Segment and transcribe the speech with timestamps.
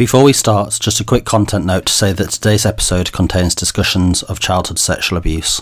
[0.00, 4.22] Before we start, just a quick content note to say that today's episode contains discussions
[4.22, 5.60] of childhood sexual abuse.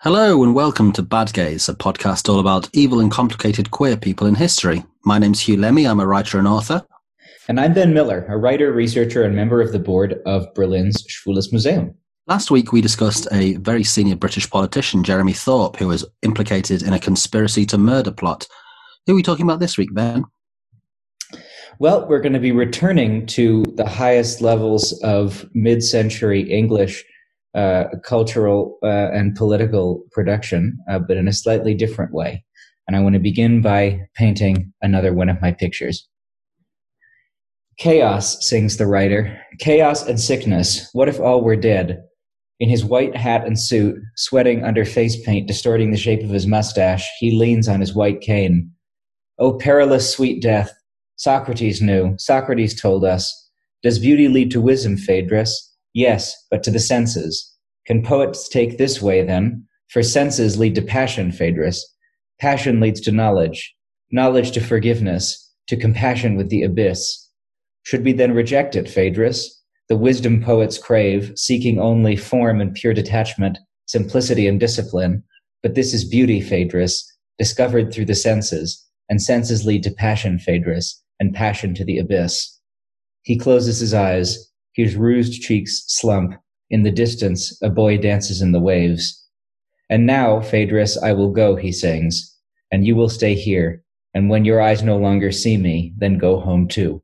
[0.00, 4.26] Hello and welcome to Bad Gays, a podcast all about evil and complicated queer people
[4.26, 4.84] in history.
[5.06, 6.84] My name's Huw Lemmey, I'm a writer and author.
[7.48, 11.50] And I'm Ben Miller, a writer, researcher, and member of the board of Berlin's Schwules
[11.50, 11.94] Museum.
[12.26, 16.92] Last week we discussed a very senior British politician, Jeremy Thorpe, who was implicated in
[16.92, 18.46] a conspiracy to murder plot.
[19.06, 20.26] Who are we talking about this week, Ben?
[21.80, 27.04] Well, we're going to be returning to the highest levels of mid century English
[27.54, 32.44] uh, cultural uh, and political production, uh, but in a slightly different way.
[32.88, 36.08] And I want to begin by painting another one of my pictures.
[37.78, 39.40] Chaos, sings the writer.
[39.60, 40.90] Chaos and sickness.
[40.94, 42.02] What if all were dead?
[42.58, 46.48] In his white hat and suit, sweating under face paint distorting the shape of his
[46.48, 48.72] mustache, he leans on his white cane.
[49.38, 50.72] O perilous sweet death,
[51.18, 53.50] Socrates knew, Socrates told us.
[53.82, 55.76] Does beauty lead to wisdom, Phaedrus?
[55.92, 57.56] Yes, but to the senses.
[57.86, 59.64] Can poets take this way then?
[59.88, 61.84] For senses lead to passion, Phaedrus.
[62.40, 63.74] Passion leads to knowledge.
[64.12, 67.28] Knowledge to forgiveness, to compassion with the abyss.
[67.82, 69.60] Should we then reject it, Phaedrus?
[69.88, 75.24] The wisdom poets crave, seeking only form and pure detachment, simplicity and discipline.
[75.64, 77.04] But this is beauty, Phaedrus,
[77.38, 82.58] discovered through the senses, and senses lead to passion, Phaedrus, and passion to the abyss.
[83.22, 86.34] He closes his eyes, his rouged cheeks slump.
[86.70, 89.26] In the distance, a boy dances in the waves.
[89.88, 92.36] And now, Phaedrus, I will go, he sings,
[92.70, 93.82] and you will stay here.
[94.14, 97.02] And when your eyes no longer see me, then go home too.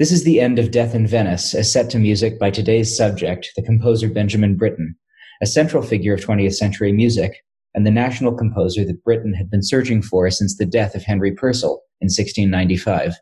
[0.00, 3.52] This is the end of Death in Venice, as set to music by today's subject,
[3.54, 4.96] the composer Benjamin Britten,
[5.40, 9.62] a central figure of 20th century music, and the national composer that Britain had been
[9.62, 13.14] searching for since the death of Henry Purcell in 1695.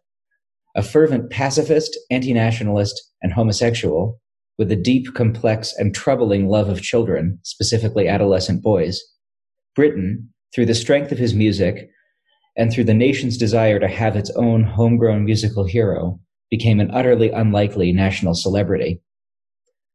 [0.75, 4.21] A fervent pacifist, anti nationalist, and homosexual,
[4.59, 9.03] with a deep, complex, and troubling love of children, specifically adolescent boys,
[9.75, 11.89] Britten, through the strength of his music
[12.57, 16.21] and through the nation's desire to have its own homegrown musical hero,
[16.51, 19.01] became an utterly unlikely national celebrity.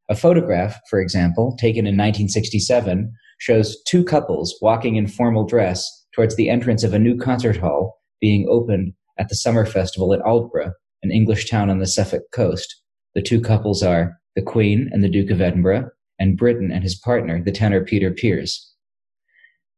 [0.09, 6.35] A photograph, for example, taken in 1967, shows two couples walking in formal dress towards
[6.35, 10.73] the entrance of a new concert hall being opened at the summer festival at Aldeburgh,
[11.03, 12.81] an English town on the Suffolk coast.
[13.15, 15.89] The two couples are the Queen and the Duke of Edinburgh,
[16.19, 18.73] and Britten and his partner, the tenor Peter Pears.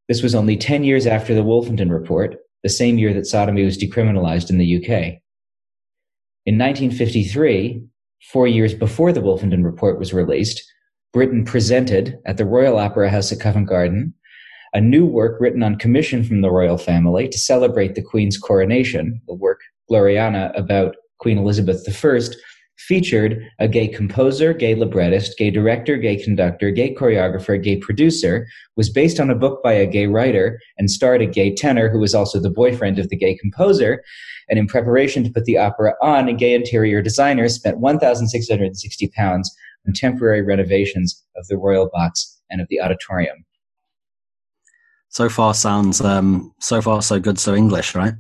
[0.08, 3.78] This was only 10 years after the Wolfenden Report, the same year that sodomy was
[3.78, 5.20] decriminalized in the UK.
[6.46, 7.84] In 1953,
[8.32, 10.64] four years before the Wolfenden Report was released,
[11.12, 14.14] Britten presented at the Royal Opera House at Covent Garden
[14.74, 19.20] a new work written on commission from the royal family to celebrate the Queen's coronation.
[19.28, 19.60] The work
[19.90, 22.20] Gloriana about Queen Elizabeth I
[22.78, 28.48] featured a gay composer, gay librettist, gay director, gay conductor, gay choreographer, gay producer,
[28.78, 32.00] was based on a book by a gay writer, and starred a gay tenor who
[32.00, 34.02] was also the boyfriend of the gay composer.
[34.48, 39.08] And in preparation to put the opera on, a gay interior designer spent 1,660
[39.88, 43.46] on temporary renovations of the royal box and of the auditorium.
[45.10, 48.14] So far, sounds um, so far so good, so English, right?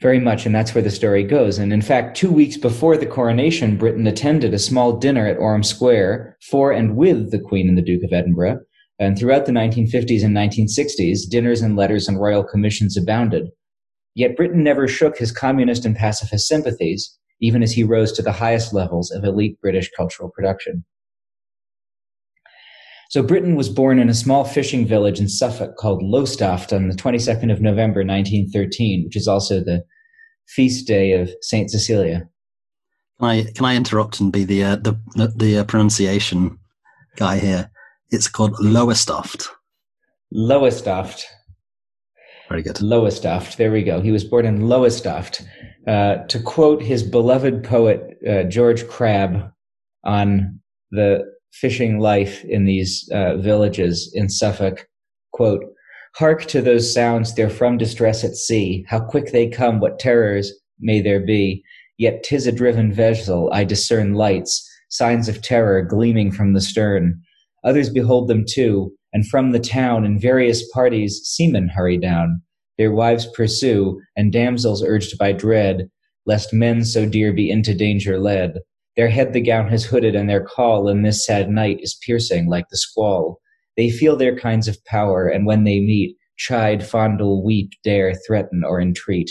[0.00, 1.58] Very much, and that's where the story goes.
[1.58, 5.62] And in fact, two weeks before the coronation, Britten attended a small dinner at Orme
[5.62, 8.60] Square for and with the Queen and the Duke of Edinburgh.
[8.98, 13.48] And throughout the 1950s and 1960s, dinners and letters and royal commissions abounded.
[14.14, 18.32] Yet Britten never shook his communist and pacifist sympathies, even as he rose to the
[18.32, 20.84] highest levels of elite British cultural production.
[23.10, 26.94] So Britten was born in a small fishing village in Suffolk called Lowestoft on the
[26.94, 29.84] 22nd of November 1913, which is also the
[30.48, 32.26] feast day of Saint Cecilia.
[33.20, 34.98] Can I can I interrupt and be the uh, the
[35.36, 36.58] the uh, pronunciation
[37.16, 37.70] guy here?
[38.10, 39.48] It's called Lowestoft.
[40.32, 41.24] Lowestoft.
[42.48, 42.80] Very good.
[42.80, 43.58] Lowestoft.
[43.58, 44.00] There we go.
[44.00, 45.42] He was born in Lowestoft.
[45.86, 49.50] Uh, to quote his beloved poet uh, George Crabbe
[50.04, 50.60] on
[50.92, 54.88] the fishing life in these uh, villages in Suffolk,
[55.32, 55.64] quote,
[56.14, 58.84] Hark to those sounds, they're from distress at sea.
[58.86, 61.64] How quick they come, what terrors may there be.
[61.98, 67.20] Yet 'tis a driven vessel, I discern lights, signs of terror gleaming from the stern.
[67.64, 72.42] Others behold them too, and from the town in various parties seamen hurry down
[72.78, 75.88] their wives pursue, and damsels urged by dread,
[76.26, 78.58] lest men so dear be into danger led.
[78.96, 82.48] Their head the gown has hooded, and their call in this sad night is piercing
[82.48, 83.40] like the squall.
[83.76, 88.62] They feel their kinds of power, and when they meet, chide, fondle, weep, dare, threaten,
[88.64, 89.30] or entreat.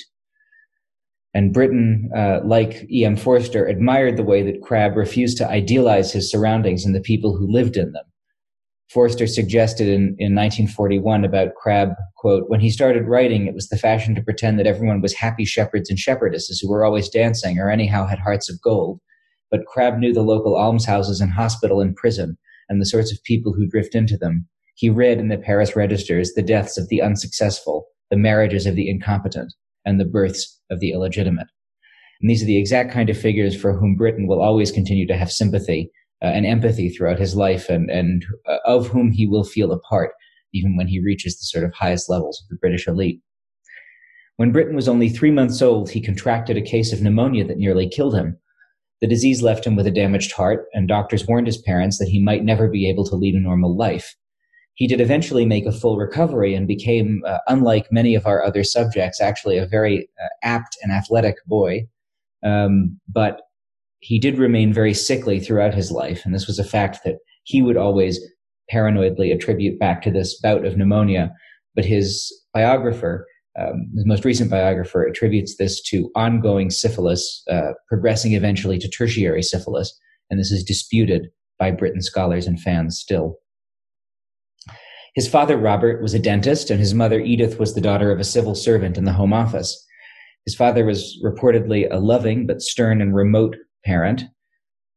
[1.34, 3.16] And Britten, uh, like E.M.
[3.16, 7.52] Forster, admired the way that Crabbe refused to idealize his surroundings and the people who
[7.52, 8.04] lived in them.
[8.92, 13.78] Forster suggested in, in 1941 about Crabbe, quote, when he started writing, it was the
[13.78, 17.70] fashion to pretend that everyone was happy shepherds and shepherdesses who were always dancing or
[17.70, 19.00] anyhow had hearts of gold.
[19.50, 23.54] But Crabbe knew the local almshouses and hospital and prison and the sorts of people
[23.54, 24.46] who drift into them.
[24.76, 28.90] He read in the Paris registers the deaths of the unsuccessful, the marriages of the
[28.90, 29.54] incompetent,
[29.86, 31.48] and the births of the illegitimate.
[32.20, 35.16] And these are the exact kind of figures for whom Britten will always continue to
[35.16, 35.92] have sympathy
[36.28, 40.12] and empathy throughout his life and, and uh, of whom he will feel a part
[40.54, 43.22] even when he reaches the sort of highest levels of the British elite.
[44.38, 47.88] When Britten was only three months old, he contracted a case of pneumonia that nearly
[47.88, 48.38] killed him.
[49.00, 52.24] The disease left him with a damaged heart, and doctors warned his parents that he
[52.24, 54.16] might never be able to lead a normal life.
[54.76, 58.64] He did eventually make a full recovery and became, uh, unlike many of our other
[58.64, 61.88] subjects, actually a very uh, apt and athletic boy.
[62.44, 63.42] Um, but
[64.02, 67.62] he did remain very sickly throughout his life, and this was a fact that he
[67.62, 68.20] would always
[68.72, 71.32] paranoidly attribute back to this bout of pneumonia.
[71.76, 73.28] But his biographer,
[73.60, 79.44] um, his most recent biographer, attributes this to ongoing syphilis, uh, progressing eventually to tertiary
[79.44, 79.98] syphilis,
[80.30, 81.28] and this is disputed
[81.60, 83.38] by Britten scholars and fans still.
[85.14, 88.24] His father, Robert, was a dentist, and his mother, Edith, was the daughter of a
[88.24, 89.86] civil servant in the Home Office.
[90.46, 94.24] His father was reportedly a loving but stern and remote parent.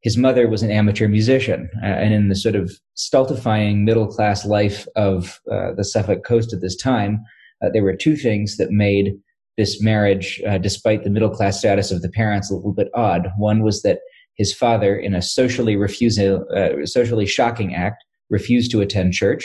[0.02, 4.44] His mother was an amateur musician, uh, and in the sort of stultifying middle class
[4.44, 7.24] life of uh, the Suffolk coast at this time,
[7.62, 9.14] uh, there were two things that made
[9.56, 13.28] this marriage, uh, despite the middle class status of the parents, a little bit odd.
[13.38, 14.00] One was that
[14.34, 19.44] his father, in a socially refusal, uh, socially shocking act, refused to attend church,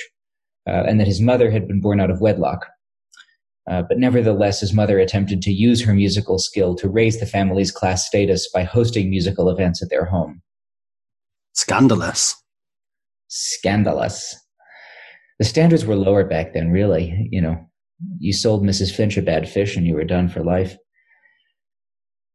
[0.68, 2.66] uh, and that his mother had been born out of wedlock.
[3.70, 7.72] Uh, but nevertheless, his mother attempted to use her musical skill to raise the family's
[7.72, 10.42] class status by hosting musical events at their home.
[11.54, 12.36] Scandalous.
[13.28, 14.36] Scandalous.
[15.38, 17.28] The standards were lower back then, really.
[17.32, 17.70] You know,
[18.18, 18.94] you sold Mrs.
[18.96, 20.76] Finch a bad fish and you were done for life.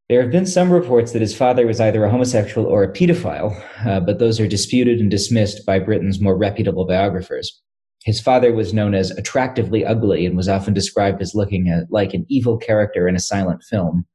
[0.08, 3.60] There have been some reports that his father was either a homosexual or a pedophile,
[3.86, 7.62] uh, but those are disputed and dismissed by Britten's more reputable biographers.
[8.04, 12.12] His father was known as attractively ugly and was often described as looking at, like
[12.12, 14.06] an evil character in a silent film.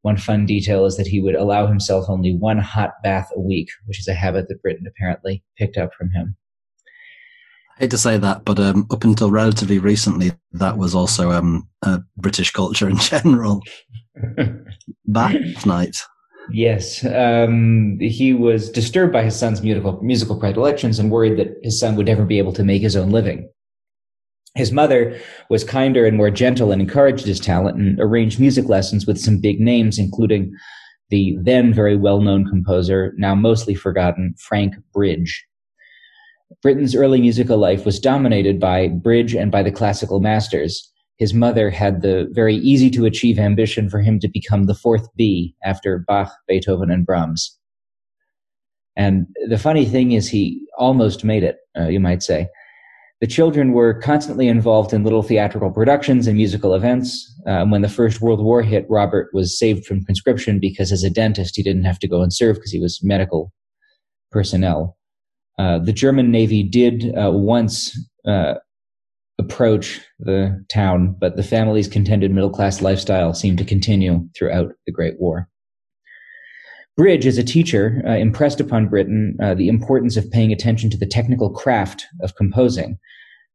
[0.00, 3.68] One fun detail is that he would allow himself only one hot bath a week,
[3.86, 6.36] which is a habit that Britten apparently picked up from him.
[7.76, 11.68] I hate to say that, but um, up until relatively recently, that was also um,
[12.16, 13.60] British culture in general.
[15.06, 16.02] bath night.
[16.50, 21.78] Yes, um, he was disturbed by his son's musical musical predilections and worried that his
[21.78, 23.48] son would never be able to make his own living.
[24.54, 25.18] His mother
[25.50, 29.40] was kinder and more gentle and encouraged his talent and arranged music lessons with some
[29.40, 30.54] big names, including
[31.10, 35.44] the then very well known composer, now mostly forgotten, Frank Bridge.
[36.62, 41.70] Britten's early musical life was dominated by Bridge and by the classical masters his mother
[41.70, 46.04] had the very easy to achieve ambition for him to become the fourth B after
[46.06, 47.56] Bach, Beethoven, and Brahms.
[48.96, 52.48] And the funny thing is, he almost made it, uh, you might say.
[53.20, 57.32] The children were constantly involved in little theatrical productions and musical events.
[57.46, 61.10] Um, when the First World War hit, Robert was saved from conscription because, as a
[61.10, 63.52] dentist, he didn't have to go and serve because he was medical
[64.30, 64.96] personnel.
[65.58, 67.96] Uh, the German Navy did uh, once
[68.26, 68.54] uh,
[69.38, 74.92] approach the town, but the family's contended middle class lifestyle seemed to continue throughout the
[74.92, 75.48] Great War.
[76.96, 80.96] Bridge, as a teacher, uh, impressed upon Britten uh, the importance of paying attention to
[80.96, 82.98] the technical craft of composing.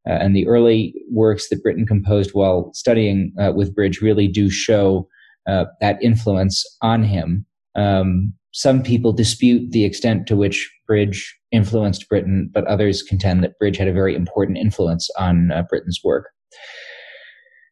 [0.08, 4.50] Uh, and the early works that Britten composed while studying uh, with Bridge really do
[4.50, 5.08] show
[5.48, 7.46] uh, that influence on him.
[7.76, 13.58] Um, some people dispute the extent to which Bridge influenced Britten, but others contend that
[13.60, 16.30] Bridge had a very important influence on uh, Britten's work.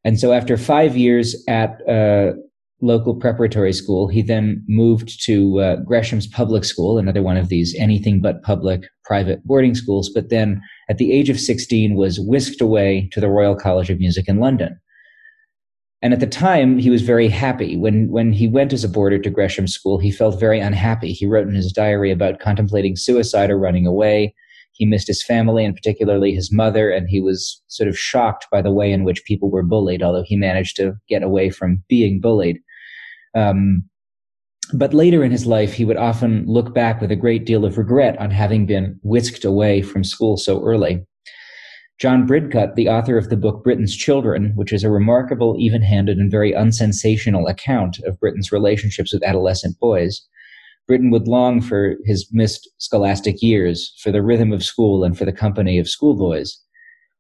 [0.04, 2.34] And so after five years at a
[2.82, 7.76] local preparatory school, he then moved to uh, Gresham's Public School, another one of these
[7.78, 12.62] anything but public private boarding schools, but then at the age of 16 was whisked
[12.62, 14.80] away to the Royal College of Music in London.
[16.02, 17.76] And at the time, he was very happy.
[17.76, 21.12] When, when he went as a boarder to Gresham School, he felt very unhappy.
[21.12, 24.36] He wrote in his diary about contemplating suicide or running away.
[24.74, 28.62] He missed his family and particularly his mother, and he was sort of shocked by
[28.62, 32.22] the way in which people were bullied, although he managed to get away from being
[32.22, 32.60] bullied.
[33.34, 33.84] Um,
[34.74, 37.78] but later in his life, he would often look back with a great deal of
[37.78, 41.04] regret on having been whisked away from school so early.
[42.00, 46.20] John Bridcut, the author of the book Britten's Children, which is a remarkable, even handed,
[46.20, 50.22] and very unsensational account of Britten's relationships with adolescent boys,
[50.88, 55.26] Britten would long for his missed scholastic years, for the rhythm of school, and for
[55.26, 56.58] the company of schoolboys.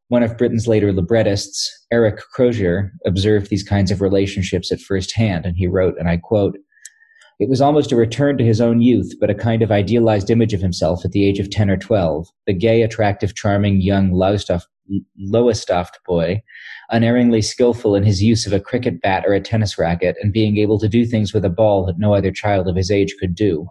[0.09, 5.45] One of Britten's later librettists, Eric Crozier, observed these kinds of relationships at first hand,
[5.45, 6.55] and he wrote, and I quote,
[7.39, 10.53] it was almost a return to his own youth, but a kind of idealized image
[10.53, 15.99] of himself at the age of 10 or 12, the gay, attractive, charming young Lowestoft
[16.07, 16.41] boy,
[16.89, 20.57] unerringly skillful in his use of a cricket bat or a tennis racket, and being
[20.57, 23.35] able to do things with a ball that no other child of his age could
[23.35, 23.67] do.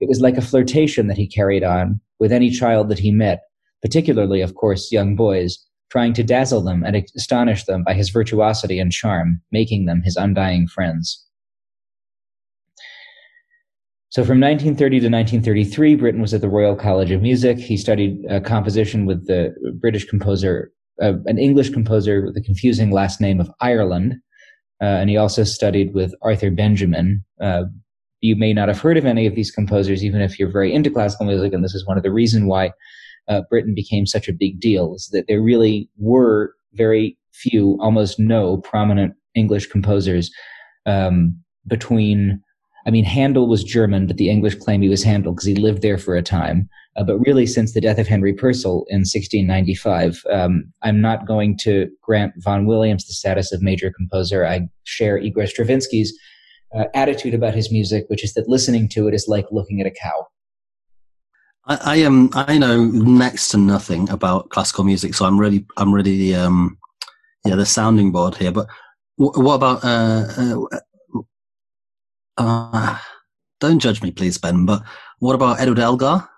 [0.00, 3.42] It was like a flirtation that he carried on with any child that he met,
[3.82, 5.58] particularly, of course, young boys,
[5.90, 10.16] trying to dazzle them and astonish them by his virtuosity and charm, making them his
[10.16, 11.25] undying friends.
[14.16, 17.58] So from 1930 to 1933, Britten was at the Royal College of Music.
[17.58, 22.92] He studied uh, composition with the British composer, uh, an English composer with the confusing
[22.92, 24.14] last name of Ireland.
[24.80, 27.22] Uh, and he also studied with Arthur Benjamin.
[27.42, 27.64] Uh,
[28.22, 30.88] you may not have heard of any of these composers, even if you're very into
[30.88, 31.52] classical music.
[31.52, 32.70] And this is one of the reasons why
[33.28, 38.18] uh, Britten became such a big deal is that there really were very few, almost
[38.18, 40.30] no prominent English composers
[40.86, 42.40] um, between.
[42.86, 45.82] I mean, Handel was German, but the English claim he was Handel because he lived
[45.82, 46.68] there for a time.
[46.96, 51.58] Uh, but really, since the death of Henry Purcell in 1695, um, I'm not going
[51.58, 54.46] to grant Vaughan Williams the status of major composer.
[54.46, 56.16] I share Igor Stravinsky's
[56.74, 59.86] uh, attitude about his music, which is that listening to it is like looking at
[59.86, 60.26] a cow.
[61.66, 62.30] I, I am.
[62.34, 66.78] I know next to nothing about classical music, so I'm really, I'm really, um,
[67.44, 68.52] yeah, the sounding board here.
[68.52, 68.68] But
[69.16, 69.84] what about?
[69.84, 70.78] Uh, uh,
[72.38, 72.98] uh,
[73.60, 74.66] don't judge me, please, Ben.
[74.66, 74.82] But
[75.18, 76.28] what about Edward Elgar?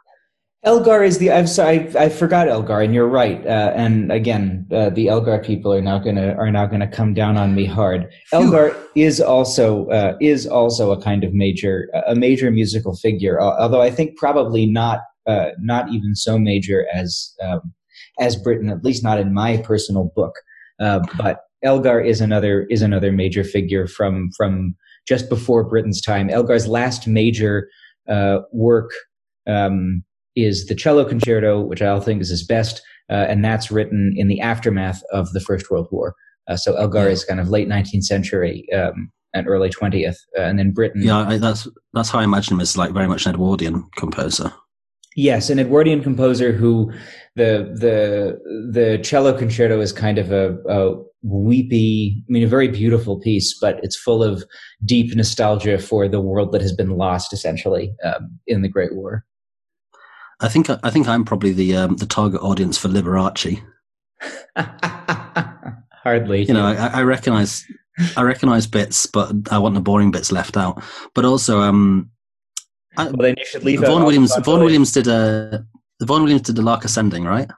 [0.64, 3.46] Elgar is the I've I, I forgot Elgar, and you're right.
[3.46, 7.36] Uh, and again, uh, the Elgar people are now gonna are now gonna come down
[7.36, 8.12] on me hard.
[8.32, 13.80] Elgar is also uh, is also a kind of major a major musical figure, although
[13.80, 17.72] I think probably not uh, not even so major as um,
[18.18, 20.34] as Britten, at least not in my personal book.
[20.80, 24.74] Uh, but Elgar is another is another major figure from from
[25.08, 26.28] just before Britten's time.
[26.28, 27.68] Elgar's last major
[28.08, 28.90] uh, work
[29.46, 30.04] um,
[30.36, 34.28] is the cello concerto, which I think is his best, uh, and that's written in
[34.28, 36.14] the aftermath of the First World War.
[36.46, 37.12] Uh, so Elgar yeah.
[37.12, 38.66] is kind of late 19th century.
[38.72, 42.54] Um, and early 20th uh, and then Britten yeah I, that's that's how i imagine
[42.54, 44.54] him as like very much an edwardian composer
[45.18, 46.92] Yes, an Edwardian composer who
[47.34, 48.38] the the
[48.70, 53.58] the cello concerto is kind of a, a, weepy, I mean, a very beautiful piece,
[53.60, 54.44] but it's full of
[54.84, 59.24] deep nostalgia for the world that has been lost, essentially, um, in the Great War.
[60.38, 63.60] I think I think I'm probably the um, the target audience for Liberace.
[66.04, 67.64] Hardly, you know, I, I recognize
[68.16, 70.80] I recognize bits, but I want the boring bits left out.
[71.12, 72.08] But also, um,
[73.04, 73.80] well, then you should leave.
[73.80, 74.34] Vaughan Williams.
[74.36, 75.64] Vaughan Williams did a.
[76.02, 77.50] Vaughan Williams did the Lark Ascending, right?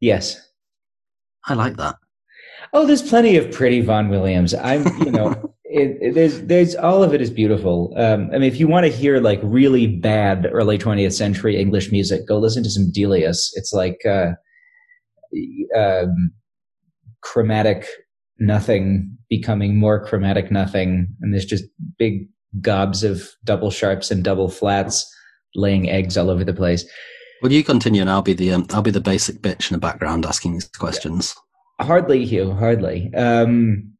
[0.00, 0.40] Yes.
[1.46, 1.96] I like that.
[2.72, 4.54] Oh, there's plenty of pretty Vaughan Williams.
[4.54, 5.50] I'm, you know.
[5.76, 7.92] It, it, there's, there's all of it is beautiful.
[7.96, 11.90] Um, I mean, if you want to hear like really bad early 20th century English
[11.90, 13.50] music, go listen to some Delius.
[13.56, 14.34] It's like uh,
[15.76, 16.30] um,
[17.22, 17.88] chromatic
[18.38, 21.64] nothing becoming more chromatic nothing, and there's just
[21.98, 22.28] big
[22.60, 25.10] gobs of double sharps and double flats
[25.54, 26.84] laying eggs all over the place.
[27.42, 29.80] Well, you continue, and I'll be the um, I'll be the basic bitch in the
[29.80, 31.34] background asking these questions.
[31.80, 32.56] Hardly, Huw.
[32.58, 33.12] Hardly.
[33.14, 33.92] Um,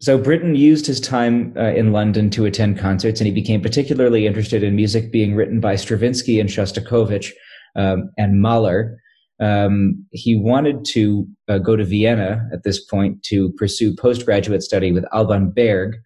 [0.00, 4.26] so Britten used his time uh, in London to attend concerts, and he became particularly
[4.26, 7.30] interested in music being written by Stravinsky and Shostakovich
[7.76, 8.98] um, and Mahler.
[9.40, 14.90] Um, he wanted to uh, go to Vienna at this point to pursue postgraduate study
[14.90, 15.96] with Alban Berg,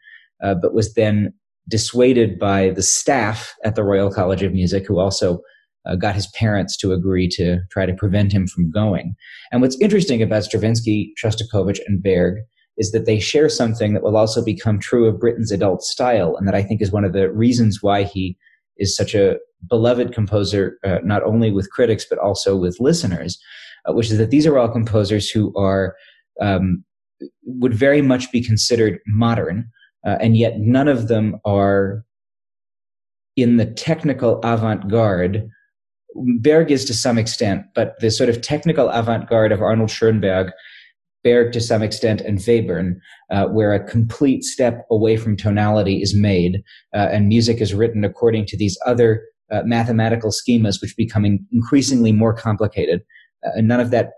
[0.42, 1.32] uh, but was then
[1.68, 5.40] dissuaded by the staff at the Royal College of Music, who also
[5.86, 9.14] uh, got his parents to agree to try to prevent him from going.
[9.52, 12.38] And what's interesting about Stravinsky, Shostakovich, and Berg
[12.76, 16.48] is that they share something that will also become true of Britten's adult style, and
[16.48, 18.36] that I think is one of the reasons why he
[18.76, 19.36] is such a
[19.68, 23.38] beloved composer, uh, not only with critics but also with listeners,
[23.88, 25.94] uh, which is that these are all composers who are
[26.40, 26.84] um,
[27.44, 29.70] would very much be considered modern,
[30.06, 32.04] uh, and yet none of them are
[33.36, 35.48] in the technical avant-garde.
[36.40, 40.52] Berg is to some extent, but the sort of technical avant-garde of Arnold Schoenberg,
[41.24, 42.96] Berg to some extent, and Webern,
[43.30, 46.62] uh, where a complete step away from tonality is made,
[46.94, 52.12] uh, and music is written according to these other uh, mathematical schemas, which becoming increasingly
[52.12, 53.00] more complicated.
[53.44, 54.10] Uh, and none of that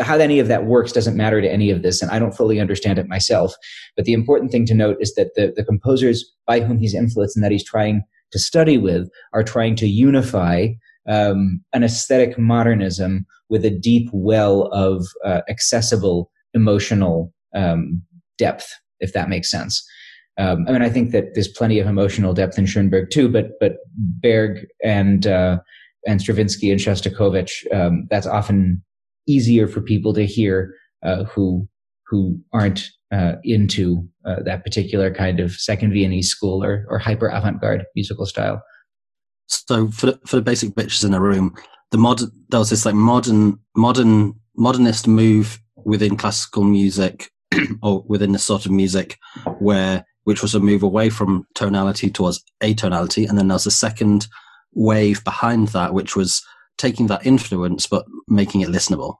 [0.00, 2.60] how any of that works doesn't matter to any of this, and I don't fully
[2.60, 3.54] understand it myself.
[3.96, 7.36] But the important thing to note is that the, the composers by whom he's influenced
[7.36, 8.02] and that he's trying
[8.32, 10.68] to study with are trying to unify
[11.08, 18.02] um, an aesthetic modernism with a deep well of uh, accessible emotional um,
[18.38, 19.84] depth, if that makes sense.
[20.38, 23.50] Um, I mean, I think that there's plenty of emotional depth in Schoenberg too, but
[23.60, 25.58] but Berg and uh,
[26.06, 28.82] and Stravinsky and Shostakovich, um, that's often
[29.26, 31.68] easier for people to hear uh, who
[32.06, 37.28] who aren't uh, into uh, that particular kind of second Viennese school or, or hyper
[37.28, 38.62] avant-garde musical style.
[39.46, 41.54] So for the, for the basic bitches in the room,
[41.90, 47.30] the modern there was this like modern modern modernist move within classical music
[47.82, 49.18] or within this sort of music
[49.58, 53.70] where which was a move away from tonality towards atonality, and then there was a
[53.70, 54.26] second
[54.72, 56.42] wave behind that, which was
[56.80, 59.16] taking that influence but making it listenable.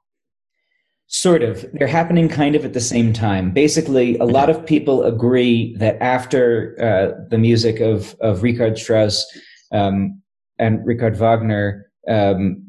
[1.07, 1.65] Sort of.
[1.73, 3.51] They're happening kind of at the same time.
[3.51, 9.25] Basically, a lot of people agree that after uh, the music of, of Richard Strauss
[9.73, 10.21] um,
[10.57, 12.63] and Richard Wagner, um,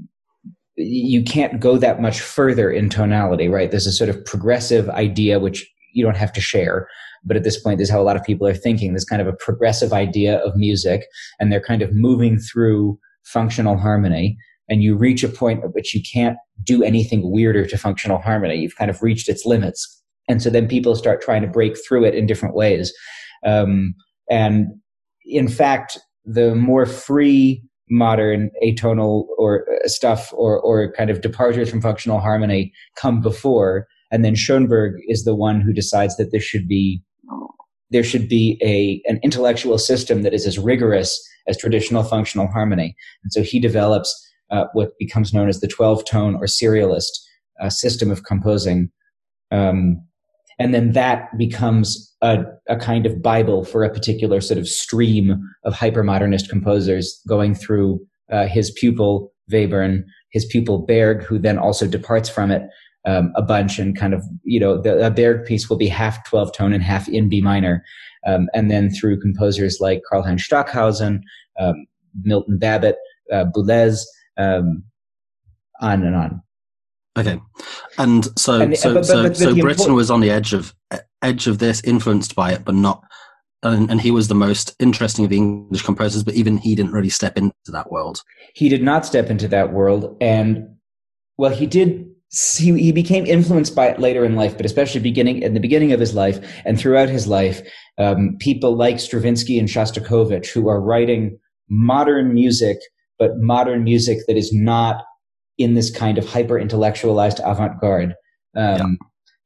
[0.74, 3.70] you can't go that much further in tonality, right?
[3.70, 6.88] There's a sort of progressive idea which you don't have to share.
[7.24, 8.92] But at this point, this is how a lot of people are thinking.
[8.92, 11.06] This kind of a progressive idea of music,
[11.38, 14.36] and they're kind of moving through functional harmony
[14.72, 18.56] and you reach a point at which you can't do anything weirder to functional harmony.
[18.56, 20.02] You've kind of reached its limits.
[20.30, 22.90] And so then people start trying to break through it in different ways.
[23.44, 23.94] Um,
[24.30, 24.68] and
[25.26, 31.68] in fact, the more free modern atonal or uh, stuff or, or kind of departures
[31.68, 33.86] from functional harmony come before.
[34.10, 37.02] And then Schoenberg is the one who decides that this should be,
[37.90, 42.96] there should be a, an intellectual system that is as rigorous as traditional functional harmony.
[43.22, 47.10] And so he develops uh, what becomes known as the 12 tone or serialist
[47.60, 48.90] uh, system of composing.
[49.50, 50.04] Um,
[50.58, 55.42] and then that becomes a, a, kind of Bible for a particular sort of stream
[55.64, 61.86] of hypermodernist composers going through uh, his pupil Webern, his pupil Berg, who then also
[61.86, 62.62] departs from it
[63.06, 66.52] um, a bunch and kind of, you know, the Berg piece will be half 12
[66.52, 67.84] tone and half in B minor.
[68.26, 71.22] Um, and then through composers like Karlheinz Stockhausen,
[71.58, 71.86] um,
[72.22, 72.96] Milton Babbitt,
[73.32, 74.02] uh, Boulez,
[74.36, 74.84] um,
[75.80, 76.42] on and on.
[77.18, 77.38] Okay,
[77.98, 80.74] and so and, so but, but, but, so, so Britten was on the edge of
[81.20, 83.02] edge of this, influenced by it, but not.
[83.64, 86.92] And, and he was the most interesting of the English composers, but even he didn't
[86.92, 88.22] really step into that world.
[88.54, 90.76] He did not step into that world, and
[91.36, 92.12] well, he did
[92.56, 95.92] he, he became influenced by it later in life, but especially beginning in the beginning
[95.92, 97.60] of his life and throughout his life,
[97.98, 102.78] um, people like Stravinsky and Shostakovich who are writing modern music
[103.22, 104.96] but modern music that is not
[105.56, 108.14] in this kind of hyper intellectualized avant garde.
[108.56, 108.86] Um, yeah.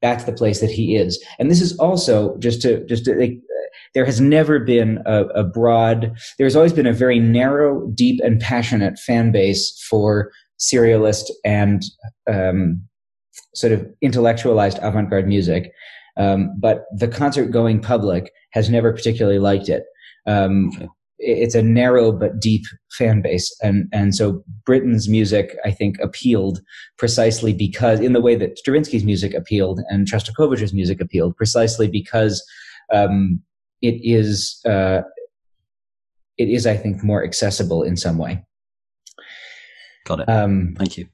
[0.03, 1.23] That's the place that he is.
[1.39, 3.37] And this is also just to, just to, like,
[3.95, 8.41] there has never been a, a broad, there's always been a very narrow, deep, and
[8.41, 11.83] passionate fan base for serialist and
[12.31, 12.81] um,
[13.55, 15.71] sort of intellectualized avant garde music.
[16.17, 19.85] Um, but the concert going public has never particularly liked it.
[20.27, 20.71] Um,
[21.19, 26.61] it's a narrow but deep fan base and and so Britten's music I think appealed
[26.99, 32.45] precisely because in the way that Stravinsky's music appealed and Shostakovich's music appealed precisely because
[32.93, 33.41] um,
[33.83, 35.03] it is uh,
[36.39, 38.45] it is I think more accessible in some way.
[40.05, 40.29] Got it.
[40.29, 41.09] Um, Thank you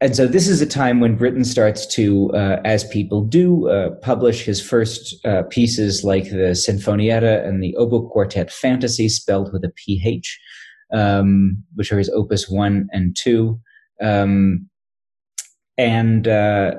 [0.00, 3.90] and so this is a time when Britten starts to, uh, as people do, uh,
[4.02, 9.64] publish his first uh, pieces like the Sinfonietta and the Oboe Quartet Fantasy, spelled with
[9.64, 10.40] a PH,
[10.92, 13.60] um, which are his opus one and two.
[14.02, 14.68] Um,
[15.76, 16.72] and uh,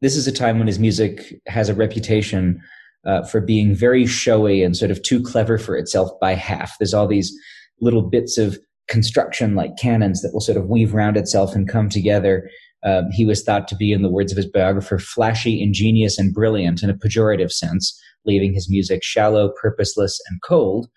[0.00, 2.60] this is a time when his music has a reputation
[3.06, 6.76] uh, for being very showy and sort of too clever for itself by half.
[6.78, 7.34] There's all these
[7.80, 11.88] little bits of construction like canons that will sort of weave around itself and come
[11.88, 12.48] together.
[12.84, 16.34] Um, he was thought to be, in the words of his biographer, flashy, ingenious, and
[16.34, 20.88] brilliant in a pejorative sense, leaving his music shallow, purposeless, and cold.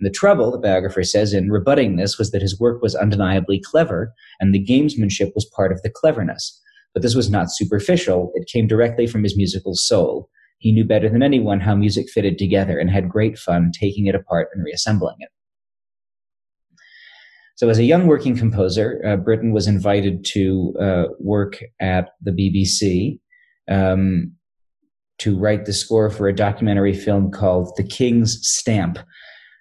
[0.00, 3.60] And the trouble, the biographer says, in rebutting this was that his work was undeniably
[3.62, 6.60] clever, and the gamesmanship was part of the cleverness.
[6.94, 10.30] But this was not superficial, it came directly from his musical soul.
[10.58, 14.14] He knew better than anyone how music fitted together and had great fun taking it
[14.14, 15.28] apart and reassembling it.
[17.56, 22.32] So, as a young working composer, uh, Britten was invited to uh, work at the
[22.32, 23.20] BBC
[23.72, 24.32] um,
[25.18, 28.98] to write the score for a documentary film called The King's Stamp.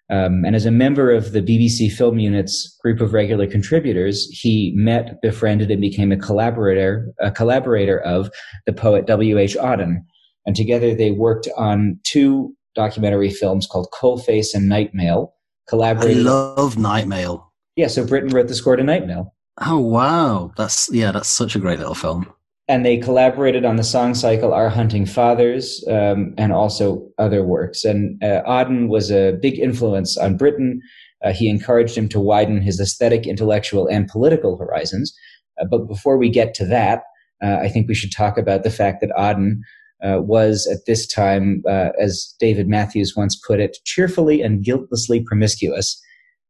[0.10, 4.74] Um, and as a member of the BBC Film Unit's group of regular contributors, he
[4.76, 8.30] met, befriended, and became a collaborator, a collaborator of
[8.66, 9.56] the poet W.H.
[9.56, 9.98] Auden.
[10.46, 15.30] And together they worked on two documentary films called Coalface and Nightmail.
[15.70, 16.28] Collaborated.
[16.28, 17.44] I love Nightmail.
[17.76, 19.32] Yeah, so Britten wrote the score to Night Nightmail.
[19.62, 22.28] Oh wow, that's yeah, that's such a great little film
[22.68, 27.84] and they collaborated on the song cycle Our Hunting Fathers um, and also other works.
[27.84, 30.82] And uh, Auden was a big influence on Britten.
[31.24, 35.14] Uh, he encouraged him to widen his aesthetic, intellectual, and political horizons.
[35.60, 37.04] Uh, but before we get to that,
[37.44, 39.60] uh, I think we should talk about the fact that Auden
[40.02, 45.22] uh, was at this time, uh, as David Matthews once put it, cheerfully and guiltlessly
[45.22, 46.02] promiscuous.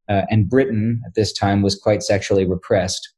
[0.07, 3.13] And Britten at this time was quite sexually repressed.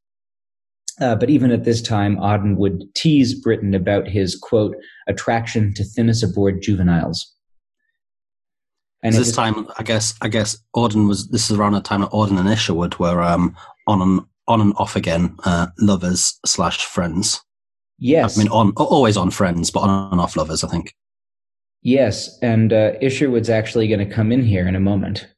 [1.00, 4.74] Uh, but even at this time, Auden would tease Britten about his quote
[5.08, 7.32] attraction to thinnest aboard juveniles.
[9.02, 11.28] And this time, I guess, I guess Auden was.
[11.28, 13.54] This is around the time that Auden and Isherwood were um,
[13.86, 17.42] on and on and off again, uh, lovers slash friends.
[17.98, 20.64] Yes, I mean, on always on friends, but on and off lovers.
[20.64, 20.94] I think.
[21.82, 25.28] Yes, and uh, Isherwood's actually going to come in here in a moment.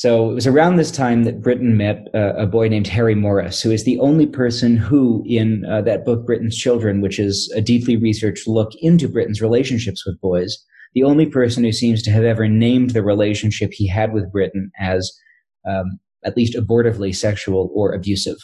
[0.00, 3.60] So it was around this time that Britten met uh, a boy named Harry Morris,
[3.60, 7.60] who is the only person who, in uh, that book, Britten's Children, which is a
[7.60, 10.56] deeply researched look into Britten's relationships with boys,
[10.94, 14.70] the only person who seems to have ever named the relationship he had with Britten
[14.80, 15.12] as
[15.68, 18.38] um, at least abortively sexual or abusive.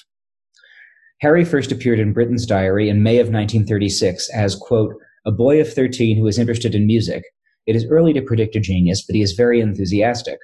[1.22, 4.92] Harry first appeared in Britten's diary in May of 1936 as, quote,
[5.24, 7.22] a boy of 13 who is interested in music.
[7.64, 10.36] It is early to predict a genius, but he is very enthusiastic.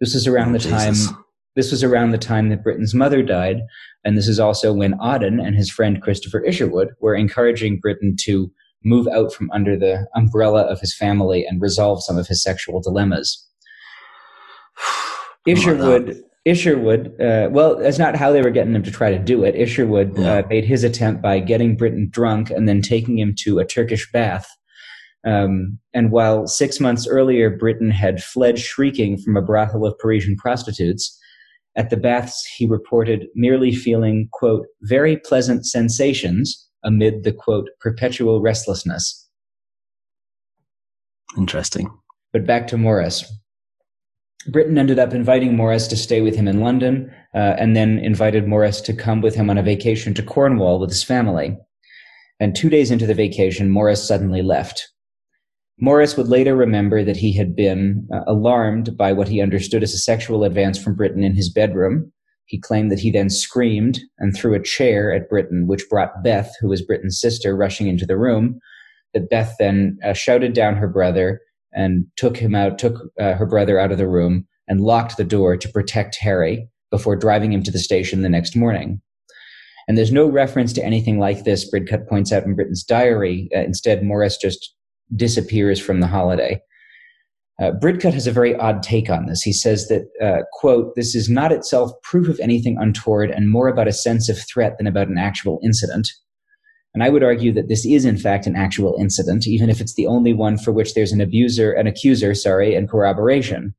[0.00, 1.06] This was around oh, the Jesus.
[1.06, 1.24] time.
[1.56, 3.62] This was around the time that Britten's mother died,
[4.04, 8.52] and this is also when Auden and his friend Christopher Isherwood were encouraging Britten to
[8.84, 12.80] move out from under the umbrella of his family and resolve some of his sexual
[12.80, 13.44] dilemmas.
[15.48, 19.42] Isherwood, Isherwood, uh, well, that's not how they were getting him to try to do
[19.42, 19.56] it.
[19.56, 20.34] Isherwood yeah.
[20.34, 24.10] uh, made his attempt by getting Britten drunk and then taking him to a Turkish
[24.12, 24.48] bath
[25.26, 30.36] um, and while six months earlier Britten had fled shrieking from a brothel of Parisian
[30.36, 31.18] prostitutes,
[31.76, 38.40] at the baths he reported merely feeling, quote, very pleasant sensations amid the, quote, perpetual
[38.40, 39.28] restlessness.
[41.36, 41.90] Interesting.
[42.32, 43.24] But back to Morris.
[44.46, 48.46] Britten ended up inviting Morris to stay with him in London, uh, and then invited
[48.46, 51.56] Morris to come with him on a vacation to Cornwall with his family.
[52.40, 54.88] And two days into the vacation, Morris suddenly left.
[55.80, 59.94] Morris would later remember that he had been uh, alarmed by what he understood as
[59.94, 62.12] a sexual advance from Britten in his bedroom.
[62.46, 66.52] He claimed that he then screamed and threw a chair at Britten, which brought Beth,
[66.60, 68.58] who was Britten's sister, rushing into the room.
[69.14, 71.40] That Beth then uh, shouted down her brother
[71.72, 75.24] and took him out, took uh, her brother out of the room and locked the
[75.24, 79.00] door to protect Harry before driving him to the station the next morning.
[79.86, 83.48] And there's no reference to anything like this, Bridcut points out in Britten's diary.
[83.54, 84.74] Uh, instead, Morris just
[85.14, 86.60] disappears from the holiday.
[87.60, 89.42] Uh, Bridcut has a very odd take on this.
[89.42, 93.68] He says that, uh, quote, this is not itself proof of anything untoward and more
[93.68, 96.08] about a sense of threat than about an actual incident.
[96.94, 99.94] And I would argue that this is in fact an actual incident, even if it's
[99.94, 103.74] the only one for which there's an abuser, an accuser, sorry, and corroboration.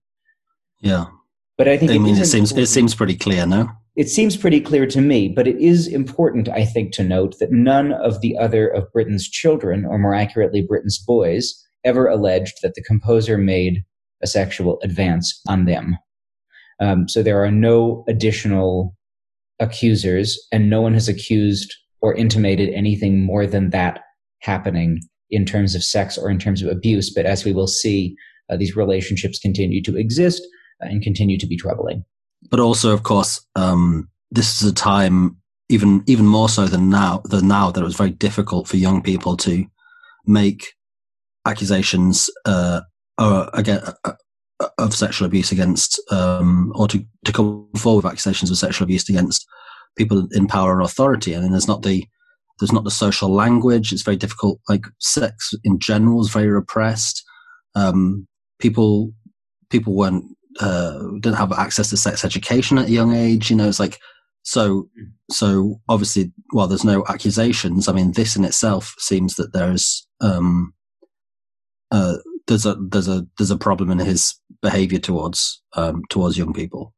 [0.80, 1.06] Yeah.
[1.58, 3.70] But I think I mean, it seems it seems pretty clear, no?
[4.00, 7.52] It seems pretty clear to me, but it is important, I think, to note that
[7.52, 12.76] none of the other of Britten's children, or more accurately, Britten's boys, ever alleged that
[12.76, 13.84] the composer made
[14.24, 15.98] a sexual advance on them.
[16.80, 18.96] Um, so there are no additional
[19.60, 24.00] accusers, and no one has accused or intimated anything more than that
[24.40, 27.14] happening in terms of sex or in terms of abuse.
[27.14, 28.16] But as we will see,
[28.50, 30.42] uh, these relationships continue to exist
[30.80, 32.06] and continue to be troubling
[32.50, 35.38] but also, of course, um, this is a time
[35.70, 39.02] even even more so than now than now that it was very difficult for young
[39.02, 39.66] people to
[40.26, 40.74] make
[41.46, 42.82] accusations uh,
[43.20, 44.14] or again uh,
[44.62, 48.84] uh, of sexual abuse against um, or to, to come forward with accusations of sexual
[48.84, 49.48] abuse against
[49.98, 51.34] people in power or authority.
[51.34, 52.06] And then there's not the
[52.60, 53.94] there's not the social language.
[53.94, 57.24] It's very difficult like sex in general is very repressed.
[57.76, 58.28] Um,
[58.60, 59.14] people
[59.70, 60.26] people weren't
[60.60, 63.50] uh, didn't have access to sex education at a young age.
[63.50, 64.00] You know, it's like
[64.44, 64.90] so.
[65.32, 70.74] So obviously, while there's no accusations, I mean, this in itself seems that there's um,
[71.92, 72.18] uh,
[72.48, 76.94] there's a there's a there's a problem in his behavior towards um, towards young people.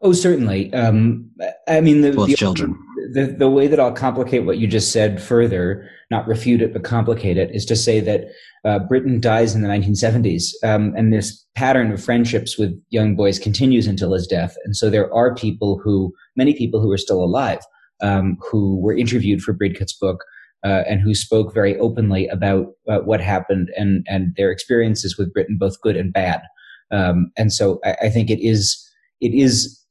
[0.00, 0.72] Oh, certainly.
[0.74, 1.30] Um,
[1.66, 2.78] I mean, the, towards the, children.
[3.12, 6.84] The, the way that I'll complicate what you just said further, not refute it, but
[6.84, 8.28] complicate it, is to say that
[8.64, 10.52] uh, Britten dies in the 1970s.
[10.62, 14.56] Um, and this pattern of friendships with young boys continues until his death.
[14.64, 17.60] And so there are people who, many people who are still alive,
[18.00, 20.24] um, who were interviewed for Bridcut's book
[20.64, 25.32] uh, and who spoke very openly about uh, what happened and, and their experiences with
[25.32, 26.42] Britten, both good and bad.
[26.90, 28.80] Um, and so I, I think it is,
[29.20, 29.83] it is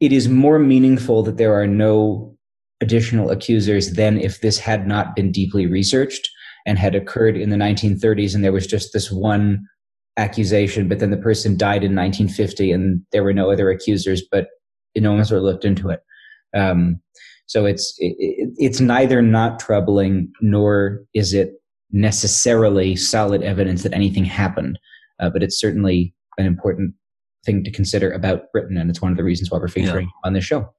[0.00, 2.36] it is more meaningful that there are no
[2.80, 6.28] additional accusers than if this had not been deeply researched
[6.66, 9.66] and had occurred in the 1930s and there was just this one
[10.16, 14.48] accusation, but then the person died in 1950 and there were no other accusers, but
[14.96, 16.00] no one sort of looked into it.
[16.54, 17.00] Um,
[17.46, 18.14] so it's it,
[18.56, 21.52] it's neither not troubling nor is it
[21.92, 24.78] necessarily solid evidence that anything happened,
[25.20, 26.94] uh, but it's certainly an important
[27.44, 30.28] thing to consider about Britten, and it's one of the reasons why we're featuring yeah.
[30.28, 30.72] on this show.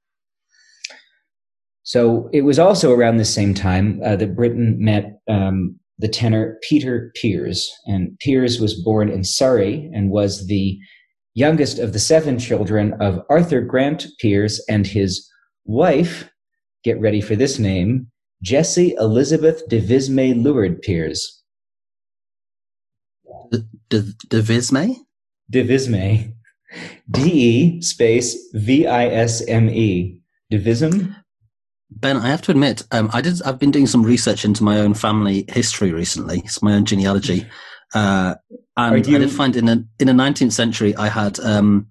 [1.84, 6.58] So it was also around the same time uh, that Britten met um, the tenor
[6.62, 10.78] Peter Pears, and Pears was born in Surrey and was the
[11.34, 15.28] youngest of the seven children of Arthur Grant Pears and his
[15.66, 16.30] wife.
[16.84, 18.08] Get ready for this name,
[18.42, 21.44] Jessie Elizabeth de Visme Luard Pears.
[23.90, 24.04] De,
[27.10, 27.20] de, de Visme?
[27.20, 27.20] De Visme.
[27.20, 30.22] D E space V I S M E.
[30.52, 31.16] Divism?
[31.90, 33.42] Ben, I have to admit, um, I did.
[33.44, 36.40] I've been doing some research into my own family history recently.
[36.40, 37.46] It's my own genealogy,
[37.94, 38.36] uh,
[38.78, 39.18] and you...
[39.18, 41.88] I did find in a in the 19th century, I had um,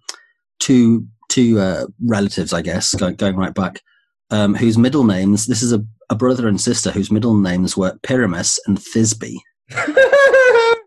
[0.58, 3.82] two two uh, relatives, I guess, going, going right back,
[4.30, 5.46] um, whose middle names.
[5.46, 9.36] This is a, a brother and sister whose middle names were Pyramus and Thisbe.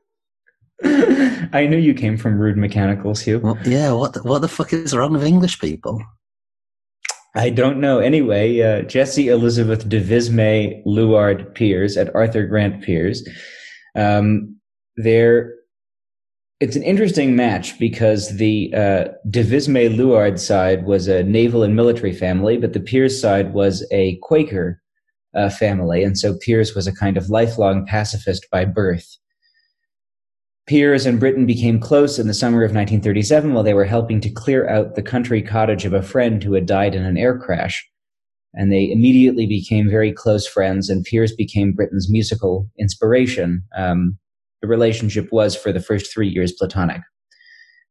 [1.54, 3.42] I knew you came from rude mechanicals, Huw.
[3.42, 6.04] Well, yeah, what the, what the fuck is wrong with English people?
[7.36, 8.00] I don't know.
[8.00, 13.28] Anyway, uh, Jessie Elizabeth de Visme Luard Pears at Arthur Grant Pears.
[13.96, 14.58] Um,
[14.98, 15.54] there,
[16.60, 21.76] it's an interesting match because the uh, de Visme Luard side was a naval and
[21.76, 24.82] military family, but the Pears side was a Quaker
[25.36, 29.18] uh, family, and so Pears was a kind of lifelong pacifist by birth.
[30.66, 34.30] Pears and Britten became close in the summer of 1937 while they were helping to
[34.30, 37.86] clear out the country cottage of a friend who had died in an air crash.
[38.54, 43.64] And they immediately became very close friends, and Pears became Britten's musical inspiration.
[43.76, 44.18] Um,
[44.62, 47.02] the relationship was, for the first three years, platonic.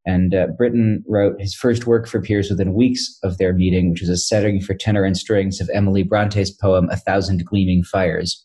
[0.06, 4.00] And uh, Britten wrote his first work for Pears within weeks of their meeting, which
[4.00, 8.44] was a setting for tenor and strings of Emily Bronte's poem, A Thousand Gleaming Fires.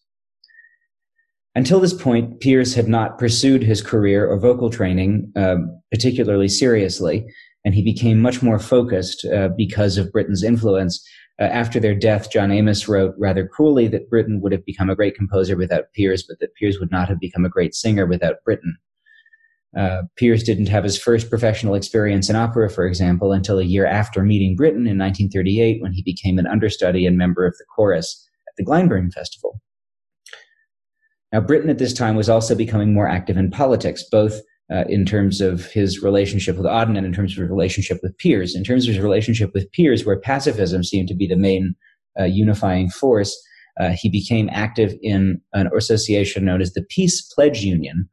[1.57, 7.25] Until this point, Pears had not pursued his career or vocal training um, particularly seriously,
[7.65, 11.03] and he became much more focused uh, because of Britten's influence.
[11.41, 14.95] Uh, after their death, John Amos wrote rather cruelly that Britten would have become a
[14.95, 18.43] great composer without Pears, but that Pears would not have become a great singer without
[18.45, 18.77] Britten.
[19.75, 23.87] Uh, Pears didn't have his first professional experience in opera, for example, until a year
[23.87, 28.29] after meeting Britten in 1938 when he became an understudy and member of the chorus
[28.47, 29.59] at the Glyndebourne Festival.
[31.31, 34.39] Now, Britten at this time was also becoming more active in politics, both
[34.71, 38.17] uh, in terms of his relationship with Auden and in terms of his relationship with
[38.17, 38.55] Pears.
[38.55, 41.75] In terms of his relationship with Pears, where pacifism seemed to be the main
[42.19, 43.37] uh, unifying force,
[43.79, 48.09] uh, he became active in an association known as the Peace Pledge Union,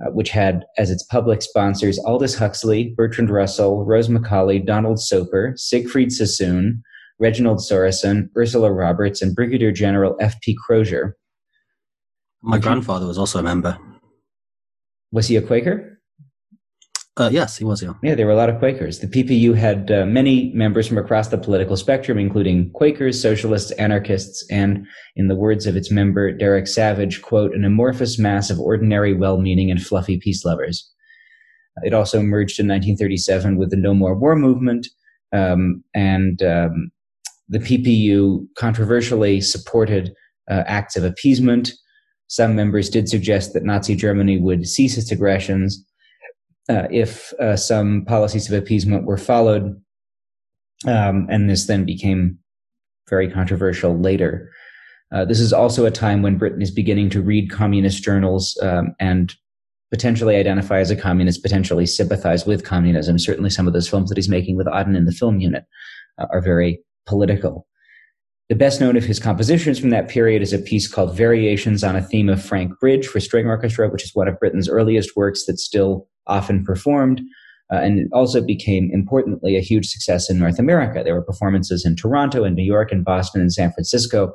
[0.00, 5.54] uh, which had as its public sponsors Aldous Huxley, Bertrand Russell, Rose Macaulay, Donald Soper,
[5.56, 6.82] Siegfried Sassoon,
[7.18, 10.56] Reginald Sorensen, Ursula Roberts, and Brigadier General F.P.
[10.66, 11.16] Crozier.
[12.42, 13.78] My grandfather was also a member.
[15.10, 15.98] Was he a Quaker?
[17.16, 17.82] Uh, yes, he was.
[17.82, 17.94] Yeah.
[18.02, 19.00] Yeah, there were a lot of Quakers.
[19.00, 24.46] The PPU had uh, many members from across the political spectrum, including Quakers, socialists, anarchists,
[24.52, 29.14] and, in the words of its member Derek Savage, "quote an amorphous mass of ordinary,
[29.14, 30.88] well-meaning, and fluffy peace lovers."
[31.82, 34.86] It also emerged in 1937 with the No More War movement,
[35.32, 36.92] um, and um,
[37.48, 40.12] the PPU controversially supported
[40.48, 41.72] uh, acts of appeasement
[42.28, 45.84] some members did suggest that Nazi Germany would cease its aggressions
[46.68, 49.80] uh, if uh, some policies of appeasement were followed.
[50.86, 52.38] Um, and this then became
[53.08, 54.50] very controversial later.
[55.10, 58.94] Uh, this is also a time when Britten is beginning to read communist journals um,
[59.00, 59.34] and
[59.90, 63.18] potentially identify as a communist, potentially sympathize with communism.
[63.18, 65.64] Certainly, some of those films that he's making with Auden in the film unit
[66.18, 67.66] uh, are very political.
[68.48, 71.96] The best known of his compositions from that period is a piece called Variations on
[71.96, 75.44] a Theme of Frank Bridge for String Orchestra, which is one of Britten's earliest works
[75.46, 77.20] that's still often performed.
[77.70, 81.02] Uh, and it also became, importantly, a huge success in North America.
[81.04, 84.32] There were performances in Toronto and New York and Boston and San Francisco.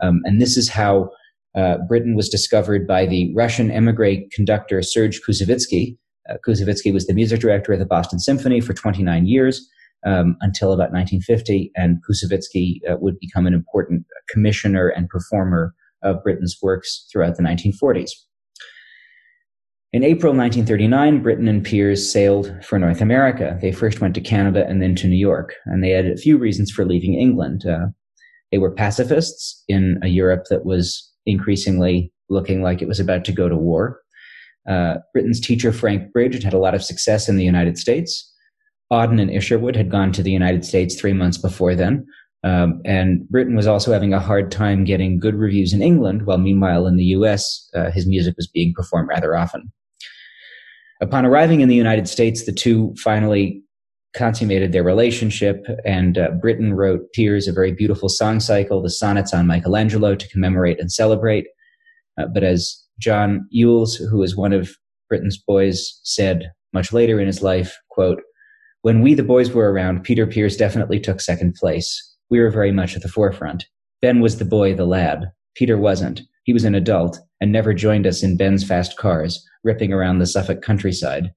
[0.00, 1.10] Um, and this is how
[1.54, 5.96] uh, Britten was discovered by the Russian emigre conductor Serge Koussevitzky.
[6.28, 9.68] Uh, Koussevitzky was the music director of the Boston Symphony for 29 years
[10.04, 16.22] um, until about 1950, and Koussevitzky uh, would become an important commissioner and performer of
[16.22, 18.10] Britten's works throughout the 1940s.
[19.92, 23.58] In April 1939, Britten and Pears sailed for North America.
[23.60, 26.38] They first went to Canada and then to New York, and they had a few
[26.38, 27.66] reasons for leaving England.
[27.66, 27.88] Uh,
[28.50, 33.32] they were pacifists in a Europe that was increasingly looking like it was about to
[33.32, 34.00] go to war.
[34.66, 38.31] Uh, Britten's teacher, Frank Bridge, had a lot of success in the United States.
[38.92, 42.06] Auden and Isherwood had gone to the United States three months before then.
[42.44, 46.38] Um, and Britten was also having a hard time getting good reviews in England, while
[46.38, 49.72] meanwhile in the US, uh, his music was being performed rather often.
[51.00, 53.62] Upon arriving in the United States, the two finally
[54.14, 59.32] consummated their relationship, and uh, Britten wrote Pears, a very beautiful song cycle, the sonnets
[59.32, 61.46] on Michelangelo to commemorate and celebrate.
[62.18, 64.76] Uh, but as John Ewells, who was one of
[65.08, 68.20] Britten's boys, said much later in his life, quote,
[68.82, 72.16] when we, the boys, were around, Peter Pears definitely took second place.
[72.30, 73.66] We were very much at the forefront.
[74.00, 75.30] Ben was the boy, the lad.
[75.54, 76.22] Peter wasn't.
[76.44, 80.26] He was an adult and never joined us in Ben's fast cars ripping around the
[80.26, 81.32] Suffolk countryside.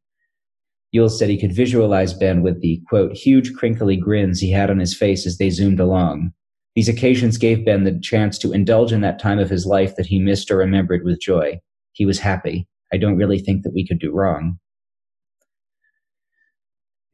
[0.92, 4.80] Yule said he could visualize Ben with the, quote, huge crinkly grins he had on
[4.80, 6.32] his face as they zoomed along.
[6.76, 10.08] These occasions gave Ben the chance to indulge in that time of his life that
[10.08, 11.60] he missed or remembered with joy.
[11.92, 12.68] He was happy.
[12.92, 14.58] I don't really think that we could do wrong.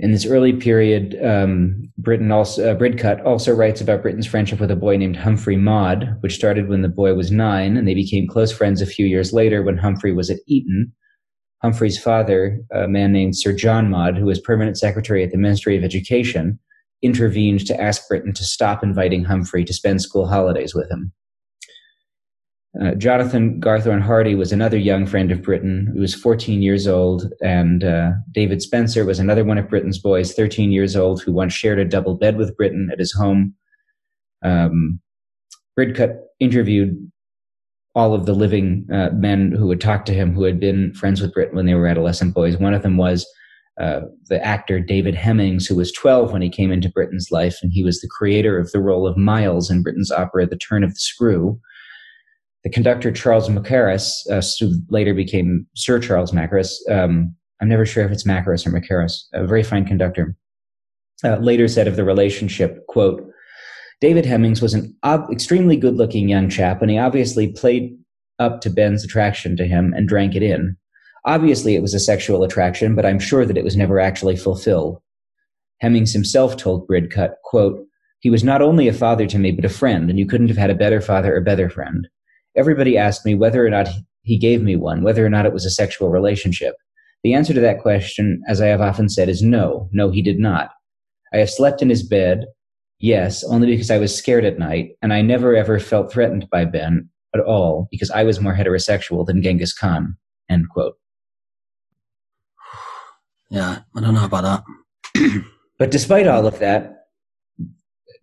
[0.01, 4.71] In this early period, um, Britten also, uh, Bridcut also writes about Britten's friendship with
[4.71, 8.27] a boy named Humphrey Maud, which started when the boy was nine, and they became
[8.27, 10.91] close friends a few years later when Humphrey was at Eton,
[11.61, 15.77] Humphrey's father, a man named Sir John Maud, who was permanent secretary at the Ministry
[15.77, 16.57] of Education,
[17.03, 21.11] intervened to ask Britten to stop inviting Humphrey to spend school holidays with him.
[22.79, 27.31] Uh, Jonathan Gathorne Hardy was another young friend of Britten, who was 14 years old,
[27.41, 31.51] and uh, David Spencer was another one of Britten's boys, 13 years old, who once
[31.51, 33.53] shared a double bed with Britten at his home.
[34.41, 35.01] Um,
[35.77, 37.11] Bridcut interviewed
[37.93, 41.21] all of the living uh, men who would talk to him who had been friends
[41.21, 42.57] with Britten when they were adolescent boys.
[42.57, 43.27] One of them was
[43.81, 47.71] uh, the actor David Hemmings, who was 12 when he came into Britten's life, and
[47.73, 50.91] he was the creator of the role of Miles in Britten's opera The Turn of
[50.93, 51.59] the Screw.
[52.63, 58.05] The conductor Charles Mackerras, uh, who later became Sir Charles Mackerras, um, I'm never sure
[58.05, 60.35] if it's Mackerras or Mackerras, a very fine conductor,
[61.23, 63.27] uh, later said of the relationship, quote,
[63.99, 67.95] David Hemmings was an ob- extremely good looking young chap, and he obviously played
[68.39, 70.75] up to Ben's attraction to him and drank it in.
[71.25, 74.99] Obviously, it was a sexual attraction, but I'm sure that it was never actually fulfilled.
[75.79, 77.85] Hemmings himself told Bridcut, quote,
[78.19, 80.57] he was not only a father to me, but a friend, and you couldn't have
[80.57, 82.07] had a better father or better friend.
[82.55, 83.87] Everybody asked me whether or not
[84.23, 86.75] he gave me one, whether or not it was a sexual relationship.
[87.23, 89.89] The answer to that question, as I have often said, is no.
[89.91, 90.71] No, he did not.
[91.33, 92.45] I have slept in his bed.
[92.99, 96.65] Yes, only because I was scared at night, and I never ever felt threatened by
[96.65, 100.17] Ben at all because I was more heterosexual than Genghis Khan.
[100.49, 100.95] End quote.
[103.49, 104.63] Yeah, I don't know about
[105.13, 105.43] that.
[105.79, 107.05] but despite all of that,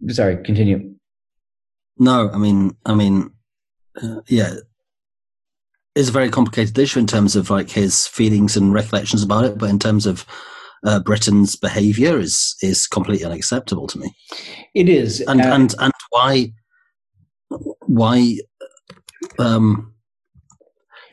[0.09, 0.95] sorry, continue.
[1.99, 3.31] No, I mean, I mean,
[4.03, 4.55] uh, yeah,
[5.95, 9.59] it's a very complicated issue in terms of like his feelings and recollections about it,
[9.59, 10.25] but in terms of
[10.85, 14.15] uh, Britten's behaviour is is completely unacceptable to me.
[14.75, 16.53] It is, and uh, and and why
[17.87, 18.39] why
[19.39, 19.95] um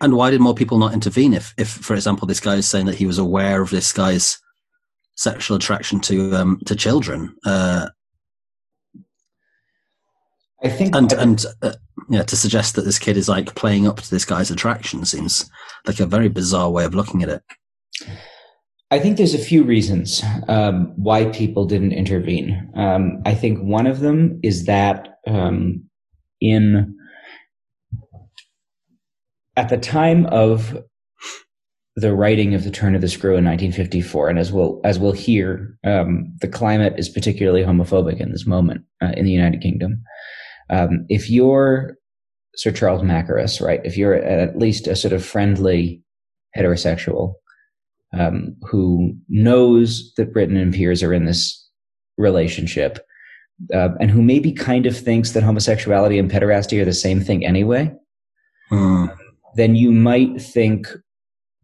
[0.02, 1.34] and why did more people not intervene?
[1.34, 4.38] If if for example this guy is saying that he was aware of this guy's
[5.16, 7.36] sexual attraction to um to children.
[7.46, 7.90] Uh,
[10.64, 11.74] I think, and and uh,
[12.10, 15.50] yeah, to suggest that this kid is like playing up to this guy's attraction seems
[15.86, 17.44] like a very bizarre way of looking at it.
[18.92, 22.72] I think there's a few reasons um, why people didn't intervene.
[22.76, 25.84] Um, I think one of them is that um,
[26.40, 26.96] in
[29.58, 30.78] at the time of
[31.96, 35.14] the writing of the Turn of the Screw in 1954, and as we'll as we'll
[35.14, 40.04] hear, um, the climate is particularly homophobic in this moment uh, in the United Kingdom.
[40.70, 41.98] Um, if you're
[42.56, 43.82] Sir Charles Mackerras, right?
[43.84, 46.02] If you're at least a sort of friendly
[46.58, 47.34] heterosexual,
[48.18, 51.70] um, who knows that Britten and Pears are in this
[52.18, 53.06] relationship,
[53.74, 57.46] uh, and who maybe kind of thinks that homosexuality and pederasty are the same thing
[57.46, 57.92] anyway,
[58.70, 59.06] hmm.
[59.56, 60.88] then you might think,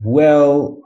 [0.01, 0.81] well,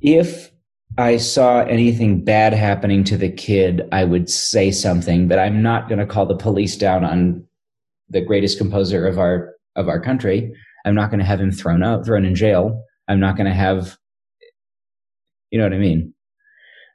[0.00, 0.51] if
[0.98, 5.88] I saw anything bad happening to the kid, I would say something, but I'm not
[5.88, 7.44] going to call the police down on
[8.10, 10.52] the greatest composer of our of our country.
[10.84, 12.84] I'm not going to have him thrown out, thrown in jail.
[13.08, 13.96] I'm not going to have,
[15.50, 16.12] you know what I mean.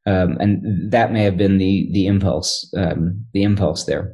[0.05, 4.13] Um, and that may have been the the impulse, um, the impulse there.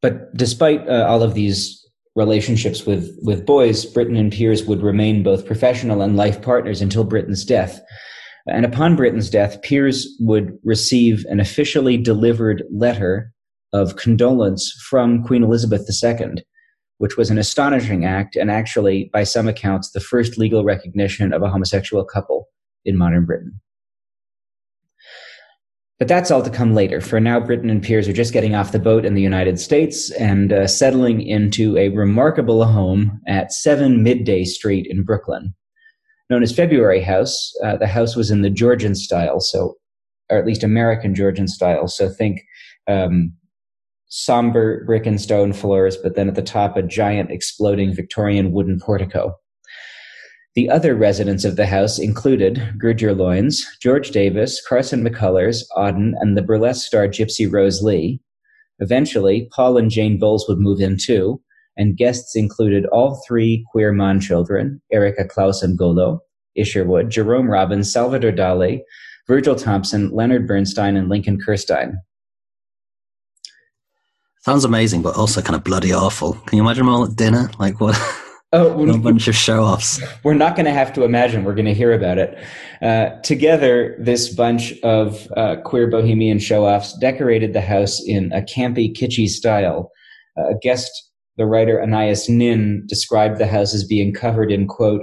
[0.00, 1.79] But despite uh, all of these
[2.16, 7.04] relationships with with boys, Britten and Pears would remain both professional and life partners until
[7.04, 7.80] Britten's death.
[8.46, 13.32] And upon Britten's death, Pears would receive an officially delivered letter
[13.72, 16.42] of condolence from Queen Elizabeth II,
[16.98, 21.42] which was an astonishing act and actually, by some accounts, the first legal recognition of
[21.42, 22.48] a homosexual couple
[22.84, 23.60] in modern Britain.
[26.00, 27.02] But that's all to come later.
[27.02, 30.10] For now, Britten and Pears are just getting off the boat in the United States
[30.12, 35.54] and uh, settling into a remarkable home at 7 Middagh Street in Brooklyn.
[36.30, 39.74] Known as February House, uh, the house was in the Georgian style, so,
[40.30, 41.86] or at least American Georgian style.
[41.86, 42.40] So think
[42.86, 43.34] um,
[44.06, 48.80] somber brick and stone floors, but then at the top, a giant exploding Victorian wooden
[48.80, 49.34] portico.
[50.56, 52.60] The other residents of the house included
[52.98, 58.20] Your Loins, George Davis, Carson McCullers, Auden, and the burlesque star Gypsy Rose Lee.
[58.80, 61.40] Eventually, Paul and Jane Bowles would move in too,
[61.76, 66.20] and guests included all three queer Mann children, Erika Klaus and Golo,
[66.56, 68.80] Isherwood, Jerome Robbins, Salvador Dali,
[69.28, 71.94] Virgil Thomson, Leonard Bernstein, and Lincoln Kirstein.
[74.40, 76.32] Sounds amazing, but also kind of bloody awful.
[76.46, 77.50] Can you imagine them all at dinner?
[77.58, 77.96] Like what?
[78.52, 80.02] Oh, we're, a bunch of show offs.
[80.24, 81.44] We're not going to have to imagine.
[81.44, 82.36] We're going to hear about it.
[82.82, 88.40] Uh, together, this bunch of uh, queer bohemian show offs decorated the house in a
[88.40, 89.92] campy, kitschy style.
[90.36, 90.90] Uh, a guest,
[91.36, 95.02] the writer Anais Nin, described the house as being covered in, quote,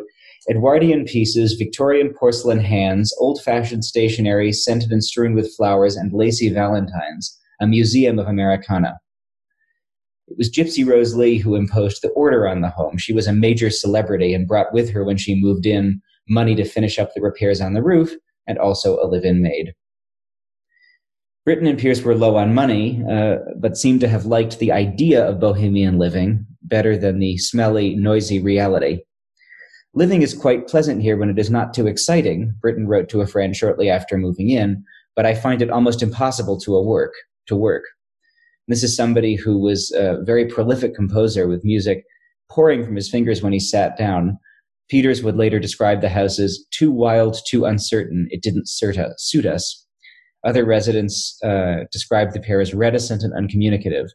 [0.50, 6.50] Edwardian pieces, Victorian porcelain hands, old fashioned stationery scented and strewn with flowers, and lacy
[6.50, 8.98] valentines, a museum of Americana.
[10.28, 12.98] It was Gypsy Rose Lee who imposed the order on the home.
[12.98, 16.66] She was a major celebrity and brought with her when she moved in money to
[16.66, 18.14] finish up the repairs on the roof
[18.46, 19.74] and also a live in maid.
[21.46, 25.26] Britten and Pears were low on money, uh, but seemed to have liked the idea
[25.26, 29.00] of bohemian living better than the smelly, noisy reality.
[29.94, 33.28] Living is quite pleasant here when it is not too exciting, Britten wrote to a
[33.28, 34.84] friend shortly after moving in,
[35.16, 37.14] but I find it almost impossible to work,
[37.48, 37.86] to work.
[38.68, 42.04] This is somebody who was a very prolific composer with music
[42.50, 44.38] pouring from his fingers when he sat down.
[44.90, 48.28] Peters would later describe the house as too wild, too uncertain.
[48.30, 49.86] It didn't suit us.
[50.46, 54.08] Other residents uh, described the pair as reticent and uncommunicative.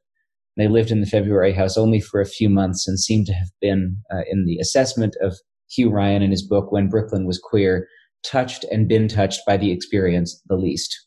[0.56, 3.48] They lived in the February house only for a few months and seem to have
[3.60, 5.36] been, uh, in the assessment of
[5.70, 7.86] Hugh Ryan in his book, When Brooklyn Was Queer,
[8.24, 11.06] touched and been touched by the experience the least.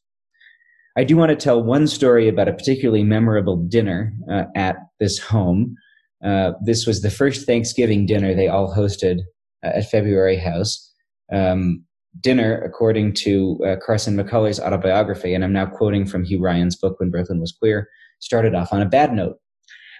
[0.97, 5.19] I do want to tell one story about a particularly memorable dinner uh, at this
[5.19, 5.75] home.
[6.23, 9.19] Uh, this was the first Thanksgiving dinner they all hosted
[9.63, 10.93] uh, at February House.
[11.33, 11.83] Um,
[12.21, 16.97] dinner, according to uh, Carson McCullers' autobiography, and I'm now quoting from Hugh Ryan's book,
[16.99, 17.89] When Brooklyn Was Queer,
[18.19, 19.37] started off on a bad note.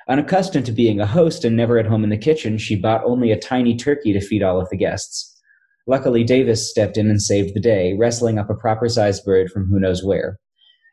[0.08, 3.32] Unaccustomed to being a host and never at home in the kitchen, she bought only
[3.32, 5.36] a tiny turkey to feed all of the guests.
[5.88, 9.68] Luckily, Davis stepped in and saved the day, wrestling up a proper sized bird from
[9.68, 10.40] who knows where.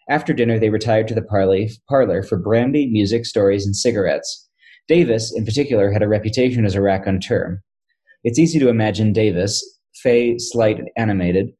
[0.08, 1.22] After dinner, they retired to the
[1.88, 4.48] parlor for brandy, music, stories, and cigarettes.
[4.88, 7.62] Davis, in particular, had a reputation as a raconteur.
[8.24, 9.62] It's easy to imagine Davis,
[10.02, 11.50] fey, slight, and animated,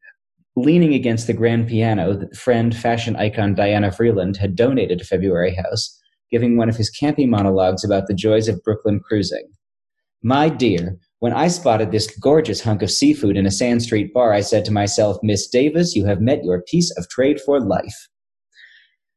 [0.56, 5.54] leaning against the grand piano that friend fashion icon Diana Vreeland had donated to February
[5.54, 5.98] House,
[6.30, 9.48] giving one of his campy monologues about the joys of Brooklyn cruising.
[10.22, 14.32] My dear, when I spotted this gorgeous hunk of seafood in a Sand Street bar,
[14.32, 18.08] I said to myself, Miss Davis, you have met your piece of trade for life.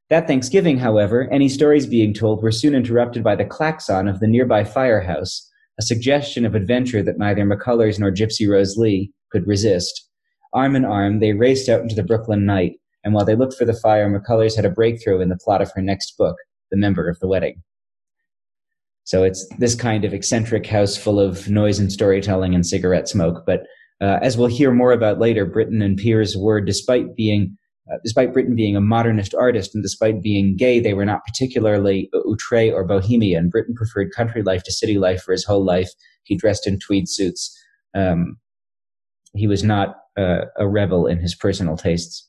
[0.10, 4.28] That Thanksgiving, however, any stories being told were soon interrupted by the klaxon of the
[4.28, 5.49] nearby firehouse,
[5.80, 10.08] a suggestion of adventure that neither McCullers nor Gypsy Rose Lee could resist.
[10.53, 13.66] Arm in arm, they raced out into the Brooklyn night, and while they looked for
[13.66, 16.36] the fire, McCullers had a breakthrough in the plot of her next book,
[16.70, 17.64] The Member of the Wedding.
[19.06, 23.43] So it's this kind of eccentric house full of noise and storytelling and cigarette smoke.
[23.45, 23.62] But
[24.01, 27.58] uh, as we'll hear more about later, Britten and Pears were, despite being
[27.91, 32.09] uh, despite Britten being a modernist artist and despite being gay, they were not particularly
[32.15, 33.49] outre or bohemian.
[33.49, 35.89] Britten preferred country life to city life for his whole life.
[36.23, 37.55] He dressed in tweed suits.
[37.93, 38.38] Um,
[39.36, 42.27] he was not uh, a rebel in his personal tastes.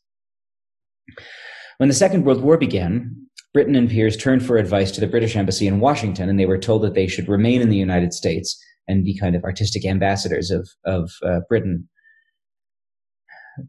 [1.79, 3.15] When the Second World War began,
[3.55, 6.59] Britten and Pears turned for advice to the British Embassy in Washington, and they were
[6.59, 10.51] told that they should remain in the United States and be kind of artistic ambassadors
[10.51, 11.89] of, of uh, Britain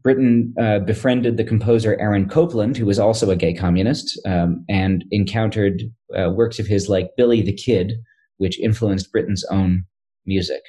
[0.02, 5.04] Britten uh, befriended the composer Aaron Copland, who was also a gay communist, um, and
[5.10, 5.82] encountered
[6.16, 7.94] uh, works of his like Billy the Kid,
[8.36, 9.84] which influenced Britten's own
[10.26, 10.62] music.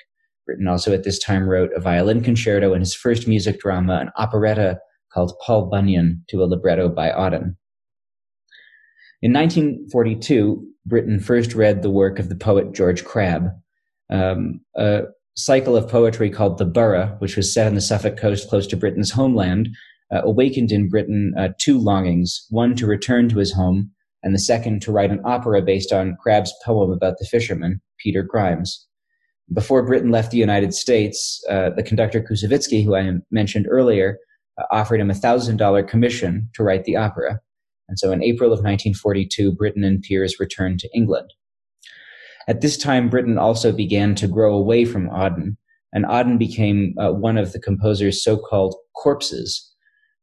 [0.45, 4.09] Britten also at this time wrote a violin concerto and his first music drama, an
[4.17, 4.79] operetta
[5.13, 7.55] called Paul Bunyan, to a libretto by Auden.
[9.21, 13.49] In 1942, Britten first read the work of the poet George Crabbe,
[14.09, 15.03] um, a
[15.39, 18.77] cycle of poetry called The Borough, which was set on the Suffolk coast close to
[18.77, 19.69] Britten's homeland,
[20.11, 24.39] uh, awakened in Britten uh, two longings one to return to his home, and the
[24.39, 28.85] second to write an opera based on Crabbe's poem about the fisherman, Peter Grimes.
[29.53, 34.19] Before Britten left the United States, uh, the conductor Koussevitzky, who I mentioned earlier,
[34.59, 37.39] uh, offered him a $1,000 commission to write the opera.
[37.87, 41.33] And so in April of 1942, Britten and Pears returned to England.
[42.49, 45.55] At this time, Britten also began to grow away from Auden,
[45.93, 49.71] and Auden became uh, one of the composer's so-called corpses,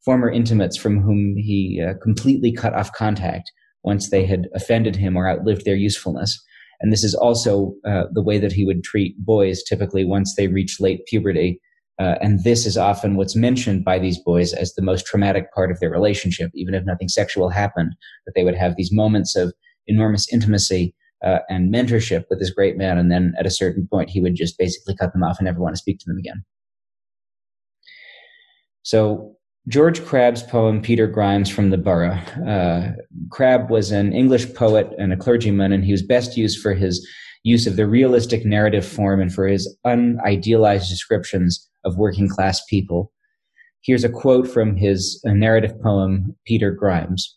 [0.04, 3.52] former intimates from whom he uh, completely cut off contact
[3.84, 6.36] once they had offended him or outlived their usefulness.
[6.80, 10.48] And this is also uh, the way that he would treat boys typically once they
[10.48, 11.60] reach late puberty.
[12.00, 15.70] Uh, and this is often what's mentioned by these boys as the most traumatic part
[15.70, 17.94] of their relationship, even if nothing sexual happened,
[18.26, 19.54] that they would have these moments of
[19.86, 20.92] enormous intimacy
[21.24, 22.98] uh, and mentorship with this great man.
[22.98, 25.60] And then at a certain point, he would just basically cut them off and never
[25.60, 26.44] want to speak to them again.
[28.82, 29.36] So
[29.68, 32.20] George Crabbe's poem, Peter Grimes from the Borough.
[32.46, 32.92] Uh,
[33.30, 37.06] Crabbe was an English poet and a clergyman, and he was best used for his
[37.42, 43.12] use of the realistic narrative form and for his unidealized descriptions of working class people.
[43.82, 47.36] Here's a quote from his uh, narrative poem, Peter Grimes.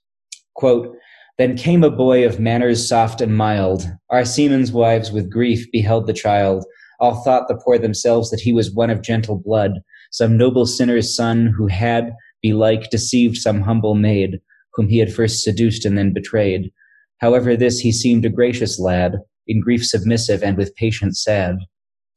[0.55, 0.95] Quote,
[1.39, 3.89] then came a boy of manners soft and mild.
[4.09, 6.65] Our seamen's wives with grief beheld the child.
[6.99, 9.79] All thought the poor themselves that he was one of gentle blood,
[10.11, 12.13] some noble sinner's son who had,
[12.43, 14.41] belike, deceived some humble maid,
[14.73, 16.73] whom he had first seduced and then betrayed.
[17.19, 19.15] However, this he seemed a gracious lad,
[19.47, 21.55] in grief submissive and with patience sad.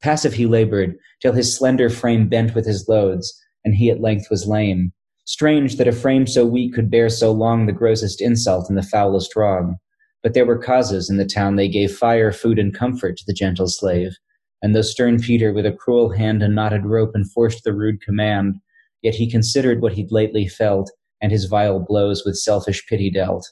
[0.01, 4.27] Passive he labored, till his slender frame bent with his loads, and he at length
[4.29, 4.91] was lame.
[5.25, 8.83] Strange that a frame so weak could bear so long the grossest insult and the
[8.83, 9.77] foulest wrong.
[10.21, 13.33] But there were causes in the town they gave fire, food, and comfort to the
[13.33, 14.17] gentle slave.
[14.61, 18.55] And though stern Peter with a cruel hand and knotted rope enforced the rude command,
[19.01, 23.49] yet he considered what he'd lately felt, and his vile blows with selfish pity dealt.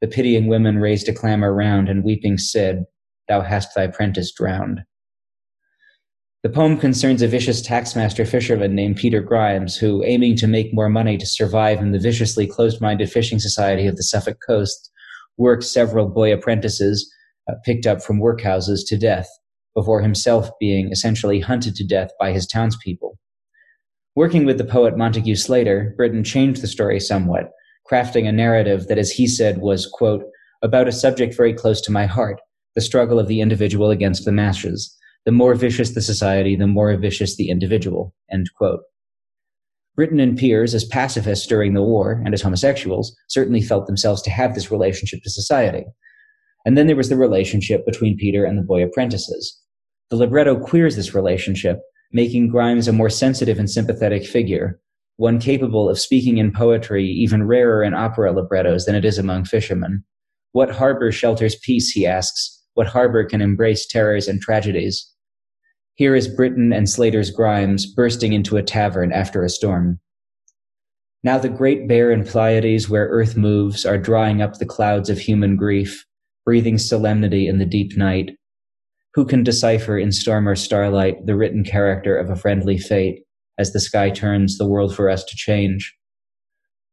[0.00, 2.84] The pitying women raised a clamor round, and weeping said,
[3.28, 4.80] Thou hast thy prentice drowned.
[6.44, 10.88] The poem concerns a vicious taxmaster fisherman named Peter Grimes, who, aiming to make more
[10.88, 14.92] money to survive in the viciously closed minded fishing society of the Suffolk coast,
[15.36, 17.12] works several boy apprentices
[17.50, 19.28] uh, picked up from workhouses to death,
[19.74, 23.18] before himself being essentially hunted to death by his townspeople.
[24.14, 27.50] Working with the poet Montague Slater, Britten changed the story somewhat,
[27.90, 30.22] crafting a narrative that, as he said, was, quote,
[30.62, 32.40] about a subject very close to my heart,
[32.76, 34.94] the struggle of the individual against the masses
[35.24, 38.14] the more vicious the society, the more vicious the individual.
[38.32, 38.80] End quote.
[39.96, 44.30] Britten and Pears, as pacifists during the war and as homosexuals, certainly felt themselves to
[44.30, 45.84] have this relationship to society.
[46.64, 49.60] And then there was the relationship between Peter and the boy apprentices.
[50.10, 51.80] The libretto queers this relationship,
[52.12, 54.80] making Grimes a more sensitive and sympathetic figure,
[55.16, 59.44] one capable of speaking in poetry even rarer in opera librettos than it is among
[59.44, 60.04] fishermen.
[60.52, 62.57] What harbor shelters peace, he asks.
[62.78, 65.12] What harbor can embrace terrors and tragedies?
[65.96, 69.98] Here is Britten and Slater's Grimes bursting into a tavern after a storm.
[71.24, 75.18] Now the Great Bear and Pleiades where earth moves are drawing up the clouds of
[75.18, 76.06] human grief,
[76.44, 78.30] breathing solemnity in the deep night.
[79.14, 83.24] Who can decipher in storm or starlight the written character of a friendly fate
[83.58, 85.96] as the sky turns the world for us to change?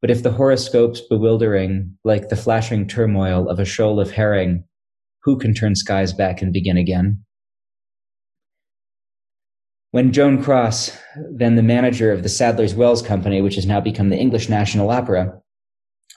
[0.02, 4.64] But if the horoscope's bewildering, like the flashing turmoil of a shoal of herring,
[5.26, 7.20] who can turn skies back and begin again?
[9.92, 10.98] When Joan Cross,
[11.32, 14.92] then the manager of the Sadler's Wells Company, which has now become the English National
[14.92, 15.40] Opera,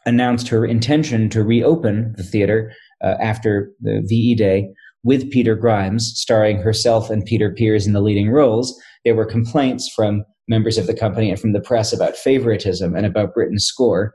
[0.04, 4.68] announced her intention to reopen the theater uh, after the VE Day
[5.04, 9.90] with Peter Grimes, starring herself and Peter Pears in the leading roles, there were complaints
[9.94, 14.12] from members of the company and from the press about favoritism and about Britten's score.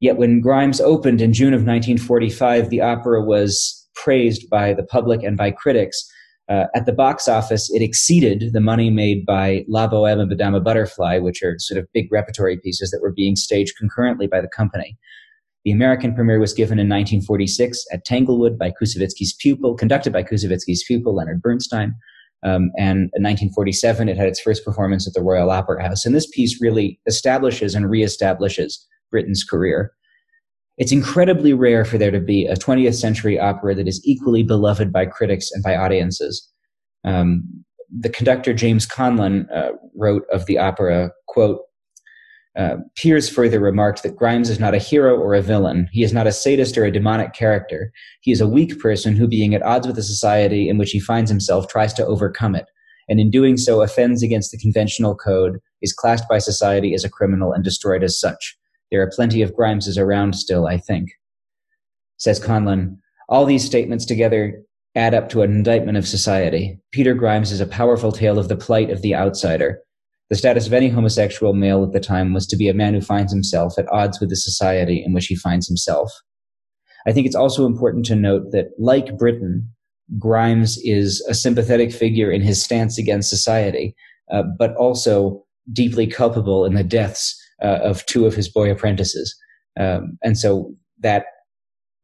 [0.00, 5.22] Yet when Grimes opened in June of 1945, the opera was praised by the public
[5.22, 6.08] and by critics
[6.48, 10.62] uh, at the box office, it exceeded the money made by La Boheme and Madame
[10.62, 14.48] Butterfly, which are sort of big repertory pieces that were being staged concurrently by the
[14.48, 14.98] company.
[15.64, 20.84] The American premiere was given in 1946 at Tanglewood by Koussevitzky's pupil, conducted by Koussevitzky's
[20.86, 21.94] pupil, Leonard Bernstein.
[22.42, 26.04] Um, and in 1947, it had its first performance at the Royal Opera House.
[26.04, 28.74] And this piece really establishes and reestablishes
[29.10, 29.92] Britten's career.
[30.76, 34.92] It's incredibly rare for there to be a 20th century opera that is equally beloved
[34.92, 36.50] by critics and by audiences.
[37.04, 37.64] Um,
[37.96, 41.60] the conductor James Conlon uh, wrote of the opera, quote,
[42.56, 45.88] uh, Pears further remarked that Grimes is not a hero or a villain.
[45.92, 47.90] He is not a sadist or a demonic character.
[48.20, 51.00] He is a weak person who, being at odds with the society in which he
[51.00, 52.66] finds himself, tries to overcome it,
[53.08, 57.10] and in doing so offends against the conventional code, is classed by society as a
[57.10, 58.56] criminal, and destroyed as such.
[58.90, 61.10] There are plenty of Grimeses around still, I think.
[62.16, 64.62] Says Conlon, all these statements together
[64.94, 66.78] add up to an indictment of society.
[66.92, 69.80] Peter Grimes is a powerful tale of the plight of the outsider.
[70.30, 73.00] The status of any homosexual male at the time was to be a man who
[73.00, 76.12] finds himself at odds with the society in which he finds himself.
[77.06, 79.68] I think it's also important to note that, like Britten,
[80.18, 83.94] Grimes is a sympathetic figure in his stance against society,
[84.30, 89.34] uh, but also deeply culpable in the deaths uh, of two of his boy apprentices.
[89.78, 91.26] Um, and so that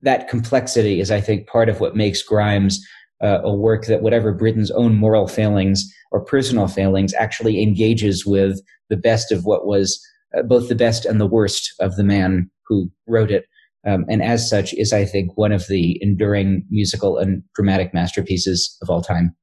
[0.03, 2.85] that complexity is, I think, part of what makes Grimes
[3.23, 8.61] uh, a work that, whatever Britten's own moral failings or personal failings, actually engages with
[8.89, 10.01] the best of what was
[10.37, 13.45] uh, both the best and the worst of the man who wrote it.
[13.87, 18.77] Um, and as such, is, I think, one of the enduring musical and dramatic masterpieces
[18.83, 19.35] of all time.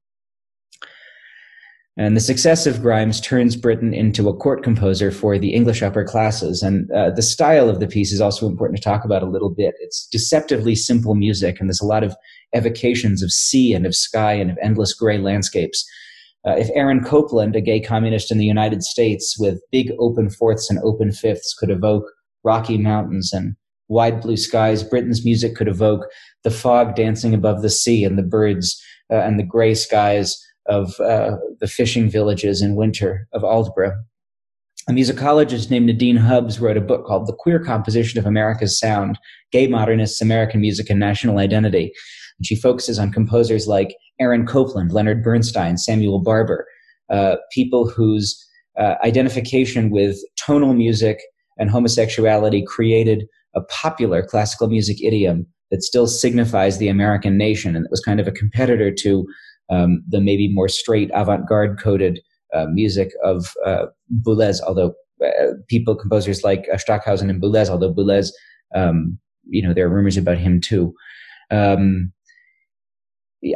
[1.98, 6.04] And the success of Grimes turns Britten into a court composer for the English upper
[6.04, 6.62] classes.
[6.62, 9.50] And uh, the style of the piece is also important to talk about a little
[9.50, 9.74] bit.
[9.80, 12.14] It's deceptively simple music, and there's a lot of
[12.54, 15.84] evocations of sea and of sky and of endless gray landscapes.
[16.46, 20.70] Uh, if Aaron Copland, a gay communist in the United States with big open fourths
[20.70, 22.04] and open fifths, could evoke
[22.44, 23.56] rocky mountains and
[23.88, 26.06] wide blue skies, Britten's music could evoke
[26.44, 28.80] the fog dancing above the sea and the birds
[29.10, 33.94] uh, and the gray skies of uh, the fishing villages in winter of Aldeburgh.
[34.88, 39.18] A musicologist named Nadine Hubbs wrote a book called The Queer Composition of America's Sound
[39.52, 41.92] Gay Modernists, American Music, and National Identity.
[42.38, 46.66] And she focuses on composers like Aaron Copland, Leonard Bernstein, Samuel Barber,
[47.10, 48.42] uh, people whose
[48.78, 51.20] uh, identification with tonal music
[51.58, 57.84] and homosexuality created a popular classical music idiom that still signifies the American nation and
[57.84, 59.26] that was kind of a competitor to
[59.70, 62.20] um, the maybe more straight avant-garde coded
[62.54, 63.86] uh, music of uh,
[64.22, 64.94] Boulez, although
[65.24, 68.30] uh, people, composers like uh, Stockhausen and Boulez, although Boulez,
[68.74, 70.94] um, you know, there are rumors about him too.
[71.50, 72.12] Um,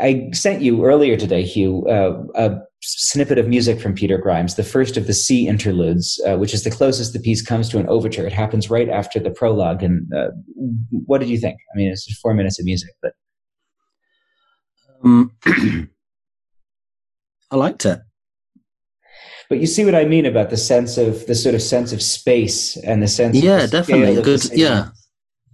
[0.00, 4.62] I sent you earlier today, Huw, uh, a snippet of music from Peter Grimes, the
[4.62, 7.88] first of the Sea interludes, uh, which is the closest the piece comes to an
[7.88, 8.26] overture.
[8.26, 9.82] It happens right after the prologue.
[9.82, 10.06] And
[11.06, 11.58] what did you think?
[11.74, 13.12] I mean, it's just four minutes of music, but.
[15.04, 15.32] Um,
[17.52, 18.00] I liked it.
[19.48, 22.00] But you see what I mean about the sense of the sort of sense of
[22.00, 23.36] space and the sense.
[23.36, 24.42] Yeah, definitely good.
[24.52, 24.88] Yeah,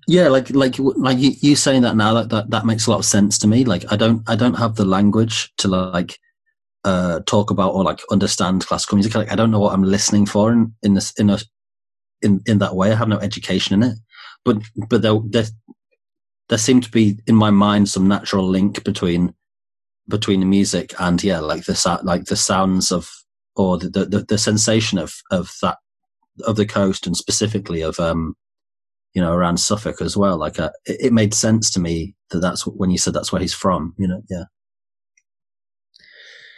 [0.07, 3.01] yeah, like like like you, you saying that now that, that that makes a lot
[3.01, 3.65] of sense to me.
[3.65, 6.19] Like I don't I don't have the language to like
[6.85, 9.17] uh talk about or like understand classical music.
[9.17, 11.39] Like I don't know what I'm listening for in in this in a
[12.23, 12.93] in in that way.
[12.93, 13.99] I have no education in it.
[14.45, 15.47] But but there there,
[16.49, 19.35] there seemed to be in my mind some natural link between
[20.09, 23.11] between the music and yeah, like the like the sounds of
[23.57, 25.79] or the the, the sensation of of that
[26.45, 28.37] of the coast and specifically of um
[29.15, 30.37] you know around Suffolk as well.
[30.39, 33.41] Like uh, it, it made sense to me that that's when you said that's where
[33.41, 33.95] he's from.
[33.99, 34.45] You know, yeah,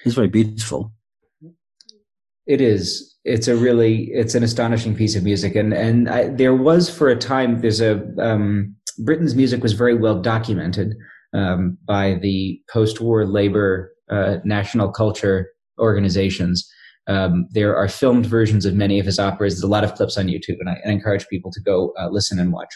[0.04, 0.92] it's very beautiful.
[2.46, 3.06] It is.
[3.24, 7.08] It's a really, it's an astonishing piece of music, and and I, there was for
[7.08, 7.60] a time.
[7.60, 10.96] There's a um, Britten's music was very well documented
[11.32, 16.68] um, by the post-war labor uh, national culture organizations.
[17.06, 19.54] Um, there are filmed versions of many of his operas.
[19.54, 22.08] There's a lot of clips on YouTube, and I, I encourage people to go uh,
[22.08, 22.72] listen and watch.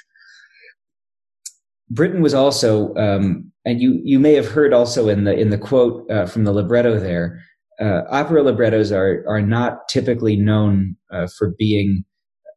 [1.91, 5.59] Britten was also, um, and you you may have heard also in the in the
[5.59, 7.41] quote uh, from the libretto there.
[7.81, 12.05] Uh, opera librettos are are not typically known uh, for being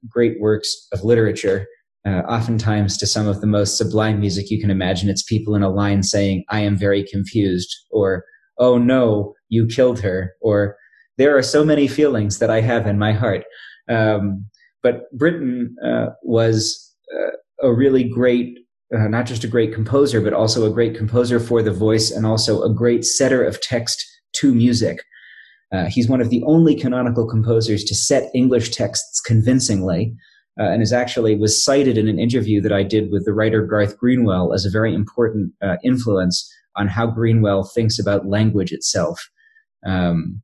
[0.10, 1.68] great works of literature
[2.08, 5.10] uh, oftentimes to some of the most sublime music you can imagine.
[5.10, 8.24] It's people in a line saying, I am very confused, or,
[8.58, 10.78] oh no, you killed her, or
[11.18, 13.44] there are so many feelings that I have in my heart.
[13.90, 14.46] Um,
[14.84, 18.58] but Britten uh, was uh, a really great,
[18.96, 22.26] uh, not just a great composer, but also a great composer for the voice and
[22.26, 24.06] also a great setter of text
[24.36, 25.00] to music.
[25.74, 30.16] Uh, he's one of the only canonical composers to set English texts convincingly
[30.60, 33.66] uh, and is actually was cited in an interview that I did with the writer
[33.66, 39.30] Garth Greenwell as a very important uh, influence on how Greenwell thinks about language itself.
[39.86, 40.42] Um,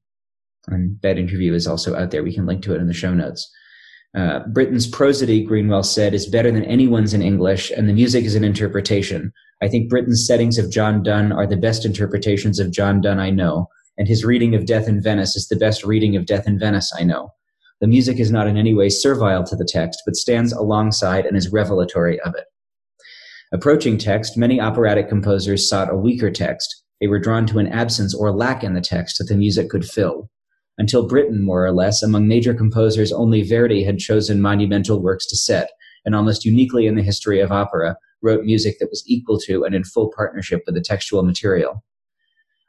[0.67, 2.23] and that interview is also out there.
[2.23, 3.51] We can link to it in the show notes.
[4.15, 8.35] Uh, Britten's prosody, Greenwell said, is better than anyone's in English, and the music is
[8.35, 9.33] an interpretation.
[9.61, 13.31] I think Britten's settings of John Donne are the best interpretations of John Donne I
[13.31, 16.59] know, and his reading of Death in Venice is the best reading of Death in
[16.59, 17.31] Venice I know.
[17.83, 21.35] The music is not in any way servile to the text, but stands alongside and
[21.35, 22.45] is revelatory of it.
[23.51, 26.81] Approaching text, many operatic composers sought a weaker text.
[27.01, 29.83] They were drawn to an absence or lack in the text that the music could
[29.83, 30.29] fill.
[30.77, 35.35] Until Britten, more or less, among major composers, only Verdi had chosen monumental works to
[35.35, 35.69] set,
[36.05, 39.75] and almost uniquely in the history of opera, wrote music that was equal to and
[39.75, 41.83] in full partnership with the textual material.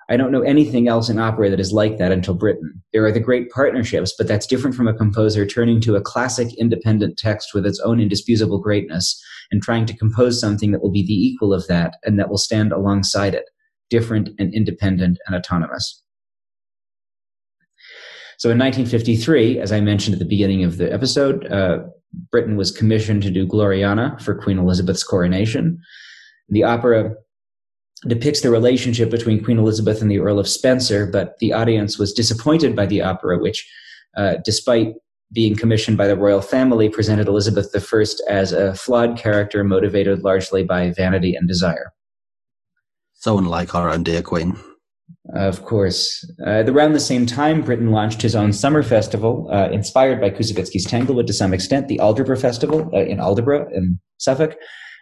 [0.09, 2.83] I don't know anything else in opera that is like that until Britten.
[2.93, 6.49] There are the great partnerships, but that's different from a composer turning to a classic
[6.59, 11.07] independent text with its own indisputable greatness and trying to compose something that will be
[11.07, 13.49] the equal of that and that will stand alongside it,
[13.89, 16.03] different and independent and autonomous.
[18.39, 21.79] So in 1953, as I mentioned at the beginning of the episode, uh,
[22.31, 25.81] Britten was commissioned to do Gloriana for Queen Elizabeth's coronation.
[26.49, 27.15] The opera
[28.07, 32.13] depicts the relationship between Queen Elizabeth and the Earl of Spencer, but the audience was
[32.13, 33.69] disappointed by the opera, which,
[34.17, 34.95] uh, despite
[35.33, 40.63] being commissioned by the royal family, presented Elizabeth I as a flawed character motivated largely
[40.63, 41.93] by vanity and desire.
[43.15, 44.57] So unlike our own dear Queen.
[45.35, 46.31] Of course.
[46.47, 50.85] Uh, around the same time, Britten launched his own summer festival, uh, inspired by Koussevitzky's
[50.85, 54.57] Tanglewood to some extent, the Aldeburgh Festival uh, in Aldeburgh in Suffolk,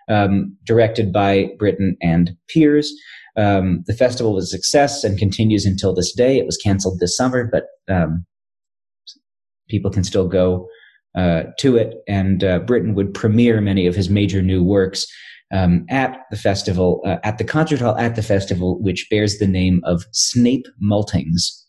[0.09, 2.93] um, directed by Britten and Pears.
[3.37, 6.39] Um, the festival was a success and continues until this day.
[6.39, 8.27] It was canceled this summer, but um,
[9.69, 10.69] people can still go
[11.17, 11.97] uh, to it.
[12.09, 15.07] And uh, Britten would premiere many of his major new works
[15.53, 19.47] um, at the festival, uh, at the concert hall at the festival, which bears the
[19.47, 21.62] name of Snape Maltings.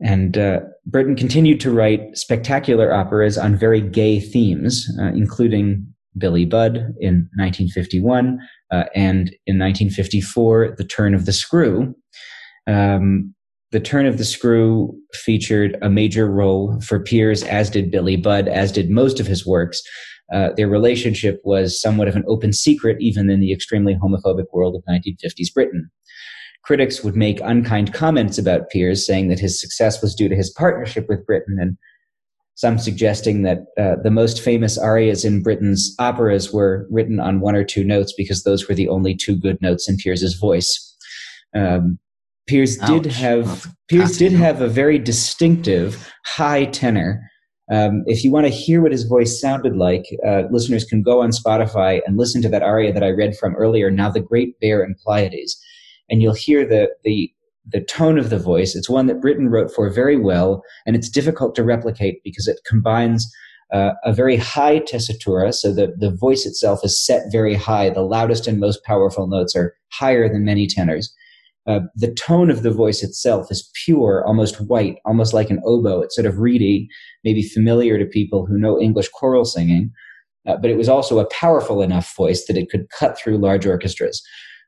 [0.00, 5.86] And uh, Britten continued to write spectacular operas on very gay themes, uh, including
[6.16, 8.38] Billy Budd in 1951
[8.70, 11.94] uh, and in 1954, The Turn of the Screw.
[12.66, 13.34] Um,
[13.70, 18.48] the Turn of the Screw featured a major role for Pears, as did Billy Budd,
[18.48, 19.82] as did most of his works.
[20.32, 24.74] Uh, their relationship was somewhat of an open secret, even in the extremely homophobic world
[24.74, 25.90] of 1950s Britain.
[26.68, 30.50] Critics would make unkind comments about Pears, saying that his success was due to his
[30.50, 31.78] partnership with Britten, and
[32.56, 37.54] some suggesting that uh, the most famous arias in Britten's operas were written on one
[37.54, 40.94] or two notes because those were the only two good notes in Pears's voice.
[41.56, 41.98] Um,
[42.46, 43.04] Pears Ouch.
[43.04, 47.30] did have Pears did have a very distinctive high tenor.
[47.72, 51.22] Um, if you want to hear what his voice sounded like, uh, listeners can go
[51.22, 53.90] on Spotify and listen to that aria that I read from earlier.
[53.90, 55.58] Now the Great Bear and Pleiades
[56.10, 57.32] and you'll hear the the
[57.70, 58.74] the tone of the voice.
[58.74, 62.60] It's one that Britten wrote for very well, and it's difficult to replicate because it
[62.66, 63.30] combines
[63.72, 67.90] uh, a very high tessitura, so the, the voice itself is set very high.
[67.90, 71.14] The loudest and most powerful notes are higher than many tenors.
[71.66, 76.00] Uh, the tone of the voice itself is pure, almost white, almost like an oboe.
[76.00, 76.88] It's sort of reedy,
[77.24, 79.92] maybe familiar to people who know English choral singing.
[80.46, 83.66] Uh, but it was also a powerful enough voice that it could cut through large
[83.66, 84.22] orchestras.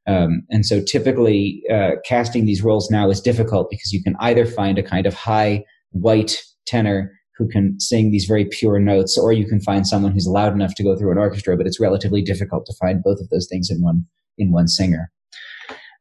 [0.06, 4.46] Um, and so typically uh, casting these roles now is difficult because you can either
[4.46, 9.32] find a kind of high white tenor who can sing these very pure notes, or
[9.32, 12.22] you can find someone who's loud enough to go through an orchestra, but it's relatively
[12.22, 14.04] difficult to find both of those things in one
[14.36, 15.10] in one singer.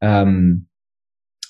[0.01, 0.65] Um,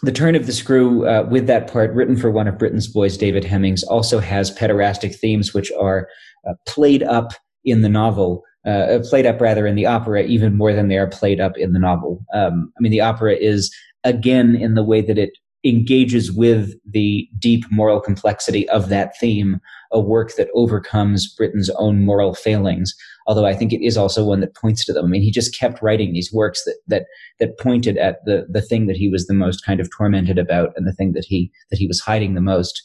[0.02, 3.18] the turn of the screw uh, with that part written for one of Britten's boys,
[3.18, 6.08] David Hemmings, also has pederastic themes which are
[6.48, 7.34] uh, played up
[7.66, 11.08] in the novel uh, played up rather in the opera even more than they are
[11.08, 12.24] played up in the novel.
[12.34, 15.32] Um, I mean, the opera is again in the way that it
[15.66, 19.60] engages with the deep moral complexity of that theme,
[19.92, 22.94] a work that overcomes Britten's own moral failings.
[23.28, 25.06] Although I think it is also one that points to them.
[25.06, 27.06] I mean, he just kept writing these works that that
[27.40, 30.72] that pointed at the the thing that he was the most kind of tormented about
[30.76, 32.82] and the thing that he that he was hiding the most.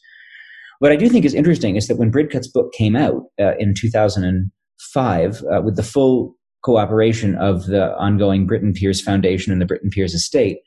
[0.81, 3.75] What I do think is interesting is that when Bridcut's book came out uh, in
[3.75, 9.67] 2000 five, uh, with the full cooperation of the ongoing Britten Pears Foundation and the
[9.67, 10.59] Britten Pears estate,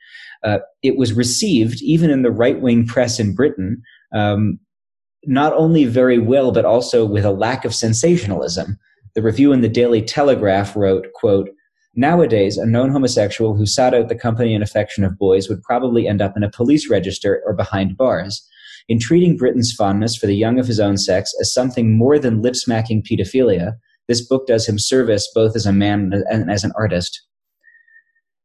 [0.44, 3.82] uh, it was received, even in the right wing press in Britain,
[4.14, 4.60] um,
[5.26, 8.78] not only very well, but also with a lack of sensationalism.
[9.16, 11.50] The review in the Daily Telegraph wrote, quote,
[11.96, 16.08] Nowadays, a known homosexual who sought out the company and affection of boys would probably
[16.08, 18.48] end up in a police register or behind bars.
[18.88, 22.44] In treating Britten's fondness for the young of his own sex as something more than
[22.44, 23.74] lip smacking pedophilia,
[24.08, 27.22] this book does him service both as a man and as an artist.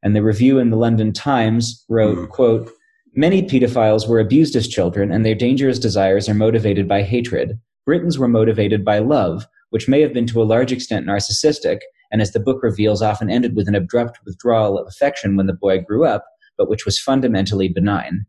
[0.02, 2.28] And the review in the London Times wrote, mm.
[2.28, 2.70] quote,
[3.14, 7.58] Many pedophiles were abused as children, and their dangerous desires are motivated by hatred.
[7.84, 12.22] Britten's were motivated by love, which may have been to a large extent narcissistic, and
[12.22, 15.78] as the book reveals, often ended with an abrupt withdrawal of affection when the boy
[15.78, 16.24] grew up,
[16.56, 18.24] but which was fundamentally benign.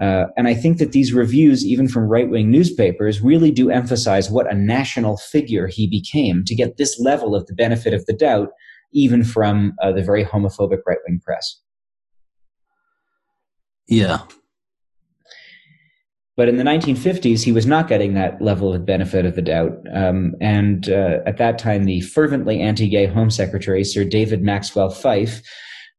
[0.00, 4.30] Uh, and I think that these reviews, even from right wing newspapers, really do emphasize
[4.30, 8.12] what a national figure he became to get this level of the benefit of the
[8.12, 8.50] doubt,
[8.92, 11.60] even from uh, the very homophobic right wing press.
[13.88, 14.20] Yeah.
[16.36, 19.72] But in the 1950s, he was not getting that level of benefit of the doubt.
[19.94, 24.90] Um, and uh, at that time, the fervently anti gay Home Secretary, Sir David Maxwell
[24.90, 25.42] Fyfe,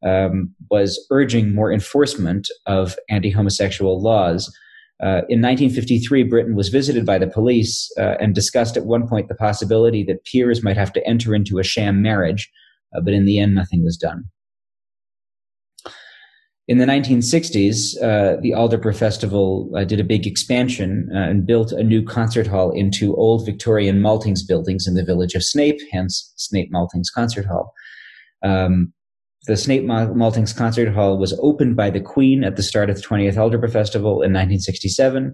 [0.06, 4.54] um, was urging more enforcement of anti homosexual laws.
[5.02, 9.28] Uh, in 1953, Britten was visited by the police uh, and discussed at one point
[9.28, 12.52] the possibility that Pears might have to enter into a sham marriage,
[12.96, 14.24] uh, but in the end, nothing was done.
[16.68, 21.72] In the 1960s, uh, the Aldeburgh Festival uh, did a big expansion uh, and built
[21.72, 26.34] a new concert hall into old Victorian Maltings buildings in the village of Snape, hence
[26.36, 27.72] Snape Maltings Concert Hall.
[28.44, 28.94] Um,
[29.48, 33.02] the Snape Maltings Concert Hall was opened by the Queen at the start of the
[33.02, 35.34] 20th Aldeburgh Festival in 1967,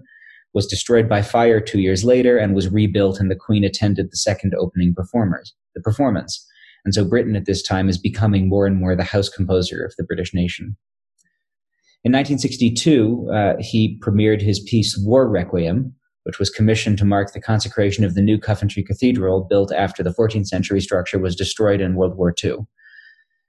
[0.54, 4.16] was destroyed by fire two years later, and was rebuilt, and the Queen attended the
[4.16, 6.46] second opening performers, the performance.
[6.84, 9.94] And so Britten at this time is becoming more and more the house composer of
[9.98, 10.76] the British nation.
[12.04, 15.92] In 1962, uh, he premiered his piece War Requiem,
[16.22, 20.14] which was commissioned to mark the consecration of the new Coventry Cathedral built after the
[20.14, 22.58] 14th century structure was destroyed in World War II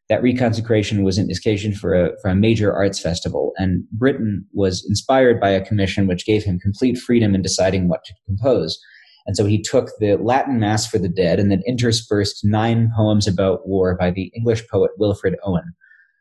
[0.09, 3.53] that reconsecration was an occasion for a, for a major arts festival.
[3.57, 8.03] And Britten was inspired by a commission which gave him complete freedom in deciding what
[8.05, 8.79] to compose.
[9.25, 13.27] And so he took the Latin Mass for the Dead and then interspersed nine poems
[13.27, 15.73] about war by the English poet Wilfred Owen.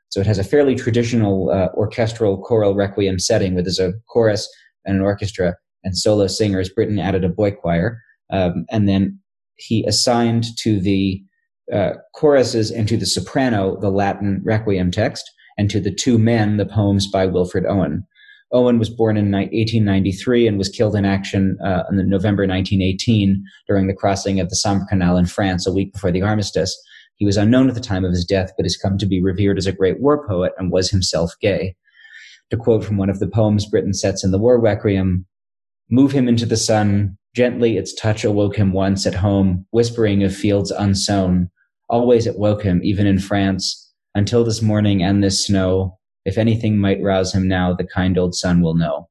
[0.09, 4.49] So it has a fairly traditional uh, orchestral choral requiem setting with a chorus
[4.87, 6.71] and an orchestra and solo singers.
[6.71, 8.01] Britten added a boy choir.
[8.31, 9.19] Um, and then
[9.57, 11.23] he assigned to the
[11.73, 16.57] uh, choruses and to the soprano the Latin requiem text, and to the two men
[16.57, 18.07] the poems by Wilfred Owen.
[18.53, 23.89] Owen was born in 1893 and was killed in action uh, in November 1918 during
[23.89, 26.81] the crossing of the Sambre Canal in France a week before the armistice.
[27.17, 29.59] He was unknown at the time of his death, but has come to be revered
[29.59, 31.75] as a great war poet and was himself gay.
[32.51, 35.27] To quote from one of the poems Britten sets in the War Requiem,
[35.91, 40.35] Move him into the sun, gently its touch awoke him once at home, whispering of
[40.35, 41.51] fields unsown,
[41.89, 45.99] Always woke him, even in France, until this morning and this snow.
[46.25, 49.09] If anything might rouse him now, the kind old sun will know.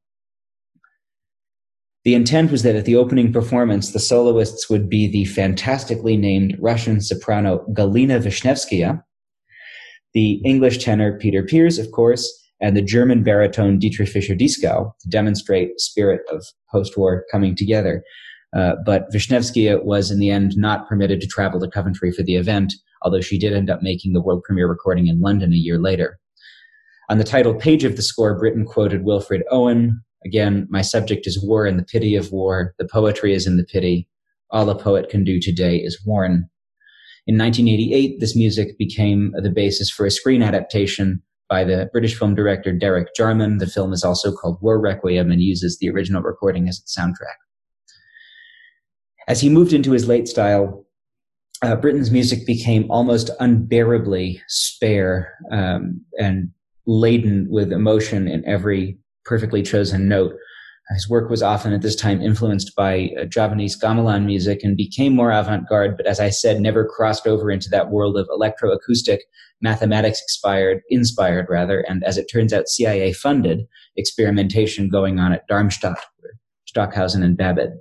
[2.03, 6.57] The intent was that at the opening performance, the soloists would be the fantastically named
[6.59, 9.01] Russian soprano Galina Vishnevskaya,
[10.13, 15.79] the English tenor Peter Pears, of course, and the German baritone Dietrich Fischer-Dieskau to demonstrate
[15.79, 18.03] spirit of post-war coming together.
[18.55, 22.35] Uh, but Vishnevskaya was in the end not permitted to travel to Coventry for the
[22.35, 25.79] event, although she did end up making the world premiere recording in London a year
[25.79, 26.19] later.
[27.09, 30.01] On the title page of the score, Britten quoted Wilfred Owen.
[30.25, 32.73] Again, my subject is war and the pity of war.
[32.77, 34.07] The poetry is in the pity.
[34.51, 36.47] All a poet can do today is warn.
[37.25, 42.35] In 1988, this music became the basis for a screen adaptation by the British film
[42.35, 43.57] director Derek Jarman.
[43.57, 47.37] The film is also called War Requiem and uses the original recording as its soundtrack.
[49.27, 50.85] As he moved into his late style,
[51.61, 56.49] uh, Britten's music became almost unbearably spare um, and
[56.85, 60.33] laden with emotion in every perfectly chosen note.
[60.93, 65.15] His work was often at this time influenced by uh, Javanese gamelan music and became
[65.15, 69.19] more avant-garde, but as I said, never crossed over into that world of electroacoustic,
[69.61, 73.61] mathematics inspired, inspired rather, and as it turns out, CIA funded
[73.95, 76.05] experimentation going on at Darmstadt,
[76.65, 77.71] Stockhausen and Babbitt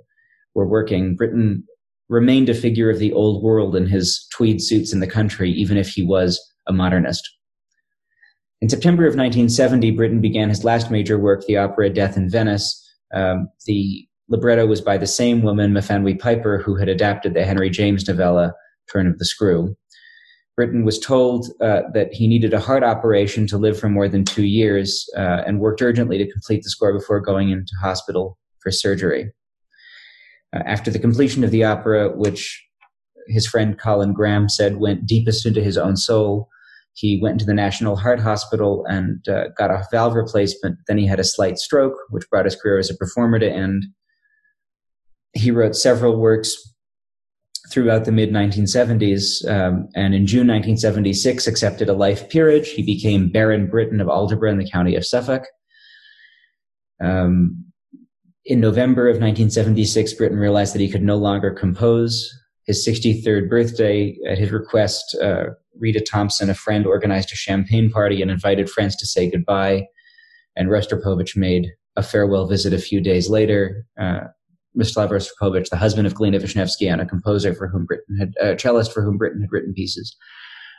[0.55, 1.63] were working, Britten
[2.09, 5.77] remained a figure of the old world in his tweed suits in the country, even
[5.77, 7.29] if he was a modernist.
[8.61, 12.79] In September of 1970, Britten began his last major work, the opera Death in Venice.
[13.13, 17.69] Um, the libretto was by the same woman, Myfanwy Piper, who had adapted the Henry
[17.69, 18.53] James novella,
[18.91, 19.75] Turn of the Screw.
[20.55, 24.23] Britten was told uh, that he needed a heart operation to live for more than
[24.23, 28.71] two years uh, and worked urgently to complete the score before going into hospital for
[28.71, 29.31] surgery.
[30.53, 32.63] Uh, after the completion of the opera, which
[33.27, 36.49] his friend Colin Graham said went deepest into his own soul,
[36.93, 40.77] he went into the National Heart Hospital and uh, got a valve replacement.
[40.87, 43.85] Then he had a slight stroke, which brought his career as a performer to end.
[45.33, 46.55] He wrote several works
[47.71, 52.69] throughout the mid 1970s, um, and in June 1976 accepted a life peerage.
[52.69, 55.43] He became Baron Britten of Aldeburgh in the county of Suffolk.
[57.03, 57.62] Um,
[58.45, 62.29] in November of 1976, Britten realized that he could no longer compose.
[62.65, 65.45] His 63rd birthday, at his request, uh,
[65.79, 69.87] Rita Thompson, a friend, organized a champagne party and invited friends to say goodbye.
[70.55, 73.85] And Rostropovich made a farewell visit a few days later.
[73.99, 74.21] Uh,
[74.77, 78.55] Mstislav Rostropovich, the husband of Galina Vishnevsky, and a composer for whom Britten had, a
[78.55, 80.15] cellist for whom Britten had written pieces.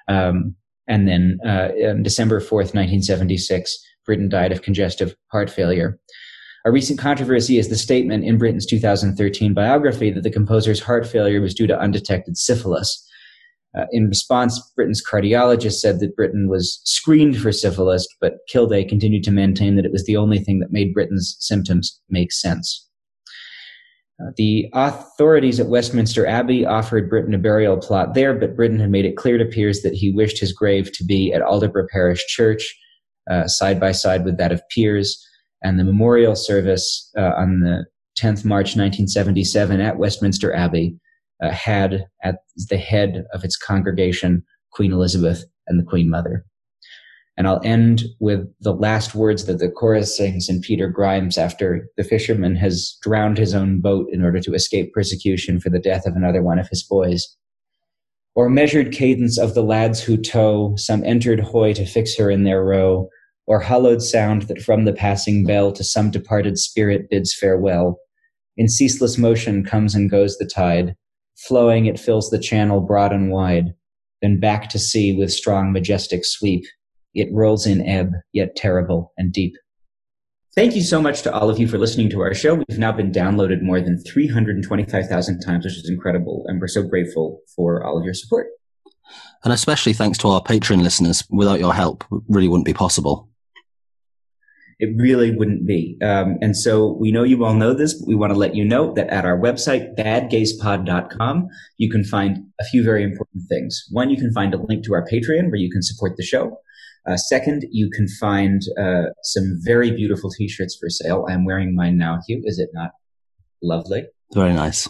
[0.09, 0.57] Um,
[0.87, 5.99] and then uh, on December 4th, 1976, Britten died of congestive heart failure.
[6.67, 11.43] A recent controversy is the statement in Britten's 2013 biography that the composer's heart failure
[11.43, 13.07] was due to undetected syphilis.
[13.77, 19.25] Uh, in response, Britten's cardiologist said that Britten was screened for syphilis, but Kildea continued
[19.25, 22.89] to maintain that it was the only thing that made Britten's symptoms make sense.
[24.23, 28.91] Uh, the authorities at Westminster Abbey offered Britten a burial plot there, but Britten had
[28.91, 32.25] made it clear, it appears, that he wished his grave to be at Aldeburgh Parish
[32.29, 32.75] Church,
[33.29, 35.21] uh, side by side with that of Pears.
[35.65, 37.87] And the memorial service uh, on the
[38.19, 40.97] 10th March 1977 at Westminster Abbey
[41.43, 42.37] uh, had at
[42.69, 46.45] the head of its congregation Queen Elizabeth and the Queen Mother.
[47.37, 51.89] And I'll end with the last words that the chorus sings in Peter Grimes after
[51.97, 56.07] the fisherman has drowned his own boat in order to escape persecution for the death
[56.07, 57.27] of another one of his boys.
[58.37, 62.45] Or measured cadence of the lads who tow some entered hoy to fix her in
[62.45, 63.09] their row,
[63.47, 67.99] or hallowed sound that from the passing bell to some departed spirit bids farewell.
[68.57, 70.95] In ceaseless motion comes and goes the tide,
[71.37, 73.75] flowing it fills the channel broad and wide,
[74.23, 76.65] then back to sea with strong majestic sweep
[77.15, 79.55] it rolls in ebb, yet terrible and deep.
[80.55, 82.55] Thank you so much to all of you for listening to our show.
[82.55, 86.45] We've now been downloaded more than 325,000 times, which is incredible.
[86.47, 88.49] And we're so grateful for all of your support.
[89.43, 91.25] And especially thanks to our Patreon listeners.
[91.29, 93.29] Without your help, really wouldn't be possible.
[94.79, 95.97] It really wouldn't be.
[96.03, 98.65] Um, and so we know you all know this, but we want to let you
[98.65, 101.49] know that at our website, badgayspod.com,
[101.79, 103.87] you can find a few very important things.
[103.91, 106.59] One, you can find a link to our Patreon where you can support the show.
[107.07, 111.27] Uh, second, you can find uh, some very beautiful t-shirts for sale.
[111.29, 112.41] I'm wearing mine now, Huw.
[112.45, 112.93] Is it not
[113.63, 114.07] lovely?
[114.33, 114.89] Very nice.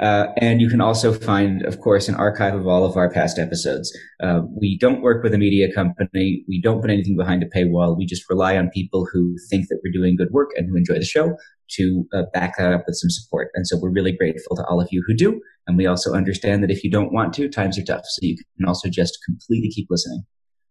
[0.00, 3.38] Uh, and you can also find, of course, an archive of all of our past
[3.38, 3.96] episodes.
[4.22, 6.44] Uh, we don't work with a media company.
[6.48, 7.96] We don't put anything behind a paywall.
[7.96, 10.94] We just rely on people who think that we're doing good work and who enjoy
[10.94, 11.36] the show
[11.76, 13.50] to uh, back that up with some support.
[13.54, 15.40] And so we're really grateful to all of you who do.
[15.66, 18.04] And we also understand that if you don't want to, times are tough.
[18.04, 20.24] So you can also just completely keep listening.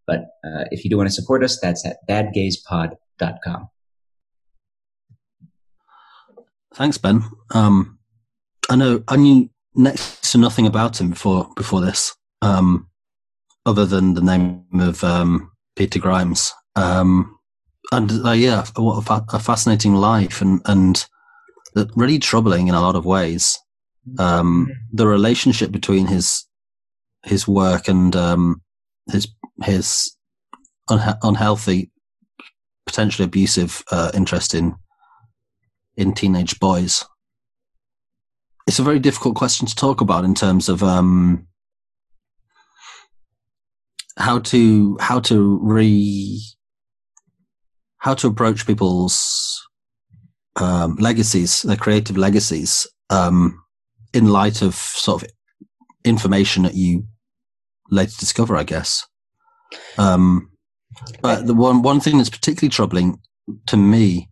[0.06, 3.70] But uh, if you do want to support us, that's at badgayspod.com.
[6.74, 7.24] Thanks, Ben.
[7.54, 8.00] Um,
[8.70, 12.88] I know I knew next to nothing about him before before this, um,
[13.66, 16.52] other than the name of um, Peter Grimes.
[16.76, 17.38] Um,
[17.92, 21.06] and uh, yeah, what a, fa- a, fascinating life, and and
[21.96, 23.58] really troubling in a lot of ways.
[24.18, 26.46] Um, the relationship between his
[27.24, 28.62] his work and um,
[29.12, 29.28] his
[29.64, 30.16] his
[30.90, 31.92] unha- unhealthy,
[32.86, 34.76] potentially abusive uh, interest in
[35.98, 37.04] in teenage boys.
[38.68, 41.48] It's a very difficult question to talk about in terms of um,
[44.18, 46.42] how to how to re
[47.98, 49.62] how to approach people's
[50.56, 53.64] um, legacies, their creative legacies, um,
[54.14, 55.30] in light of sort of
[56.04, 57.06] information that you
[57.92, 59.06] later discover, I guess.
[59.98, 60.52] Um,
[61.22, 63.20] but the one one thing that's particularly troubling
[63.68, 64.30] to me,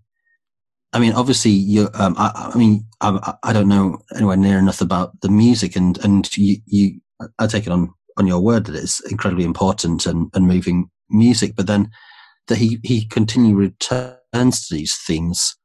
[0.91, 1.89] I mean, obviously, you.
[1.93, 5.97] Um, I, I, mean, I, I, don't know anywhere near enough about the music, and
[6.03, 6.99] and you, you
[7.37, 11.55] I take it on on your word that it's incredibly important and, and moving music,
[11.55, 11.89] but then
[12.47, 15.55] that he he continually returns to these themes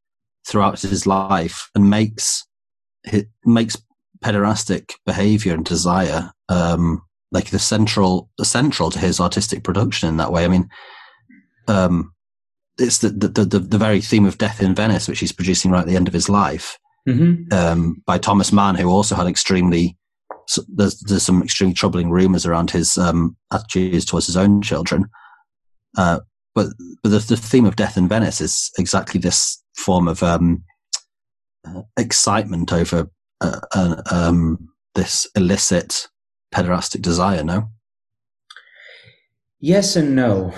[0.46, 2.44] throughout his life and makes
[3.04, 3.76] it makes
[4.22, 7.02] pederastic behavior and desire um,
[7.32, 10.44] like the central central to his artistic production in that way.
[10.44, 10.68] I mean,
[11.68, 12.13] um,
[12.78, 15.80] it's the, the the, the very theme of Death in Venice, which he's producing right
[15.80, 17.52] at the end of his life, mm-hmm.
[17.52, 19.96] um, by Thomas Mann, who also had extremely
[20.68, 25.06] there's there's some extremely troubling rumors around his um, attitudes towards his own children.
[25.96, 26.20] Uh,
[26.54, 26.68] but
[27.02, 30.64] but the, the, theme of Death in Venice is exactly this form of um,
[31.66, 33.08] uh, excitement over
[33.40, 36.08] uh, uh um, this illicit
[36.54, 37.68] pederastic desire, no?
[39.60, 40.52] Yes and no.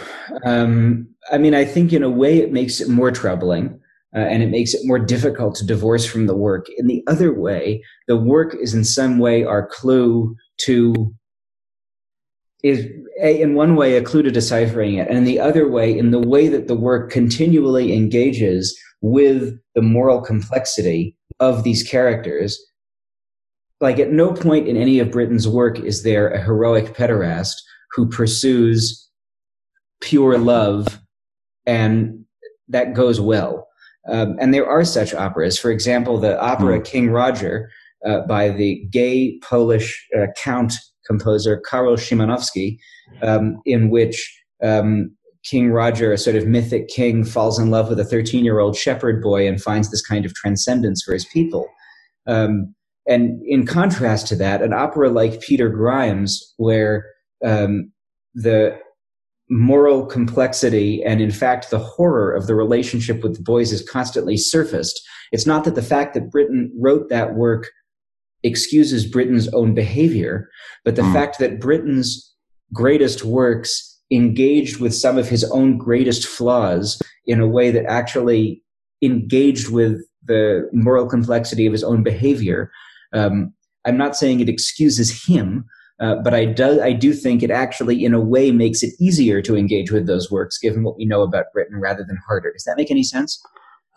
[0.44, 3.80] Um, I mean, I think in a way it makes it more troubling
[4.14, 6.66] uh, and it makes it more difficult to divorce from the work.
[6.78, 11.14] In the other way, the work is in some way our clue to
[12.62, 12.86] is
[13.22, 16.10] a, in one way a clue to deciphering it, and in the other way, in
[16.10, 22.58] the way that the work continually engages with the moral complexity of these characters.
[23.80, 27.54] Like at no point in any of Britten's work is there a heroic pederast
[27.92, 29.06] who pursues
[30.00, 30.98] pure love
[31.66, 32.24] and
[32.68, 33.68] that goes well.
[34.08, 35.58] Um, and there are such operas.
[35.58, 36.84] For example, the opera mm.
[36.84, 37.70] King Roger
[38.04, 40.74] uh, by the gay Polish uh, count
[41.06, 42.78] composer Karol Szymanowski,
[43.22, 48.00] um, in which um, King Roger, a sort of mythic king, falls in love with
[48.00, 51.66] a 13 year old shepherd boy and finds this kind of transcendence for his people.
[52.26, 52.74] Um,
[53.08, 57.06] and in contrast to that, an opera like Peter Grimes, where
[57.44, 57.92] um,
[58.34, 58.76] the
[59.48, 64.36] moral complexity and, in fact, the horror of the relationship with the boys is constantly
[64.36, 65.00] surfaced.
[65.32, 67.70] It's not that the fact that Britten wrote that work
[68.42, 70.48] excuses Britten's own behavior,
[70.84, 71.12] but the mm.
[71.12, 72.34] fact that Britten's
[72.72, 78.62] greatest works engaged with some of his own greatest flaws in a way that actually
[79.02, 82.70] engaged with the moral complexity of his own behavior.
[83.12, 83.52] Um,
[83.84, 85.64] I'm not saying it excuses him,
[86.00, 89.40] uh, but I do, I do think it actually, in a way, makes it easier
[89.42, 92.52] to engage with those works, given what we know about Britten, rather than harder.
[92.52, 93.40] Does that make any sense?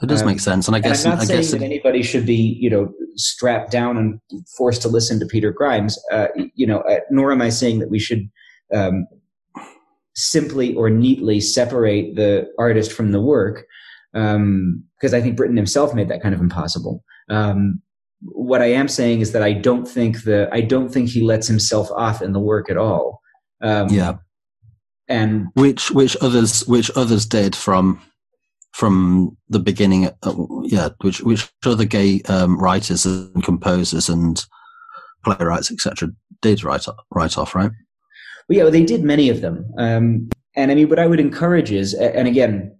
[0.01, 1.61] It does um, make sense, and I guess and I'm not I saying guess that
[1.61, 4.21] anybody should be, you know, strapped down and
[4.57, 5.99] forced to listen to Peter Grimes.
[6.09, 8.29] Uh, you know, uh, nor am I saying that we should
[8.73, 9.05] um,
[10.15, 13.65] simply or neatly separate the artist from the work,
[14.13, 17.03] because um, I think Britten himself made that kind of impossible.
[17.29, 17.81] Um,
[18.21, 21.47] what I am saying is that I don't think that I don't think he lets
[21.47, 23.21] himself off in the work at all.
[23.61, 24.17] Um, yeah,
[25.07, 28.01] and which which others which others did from
[28.73, 30.09] from the beginning.
[30.23, 34.45] Uh, yeah, which which other gay um, writers and composers and
[35.23, 36.09] playwrights etc.
[36.41, 37.71] did write write off right.
[38.47, 39.65] Well, yeah, well, they did many of them.
[39.77, 42.75] Um, and I mean, what I would encourage is, and again,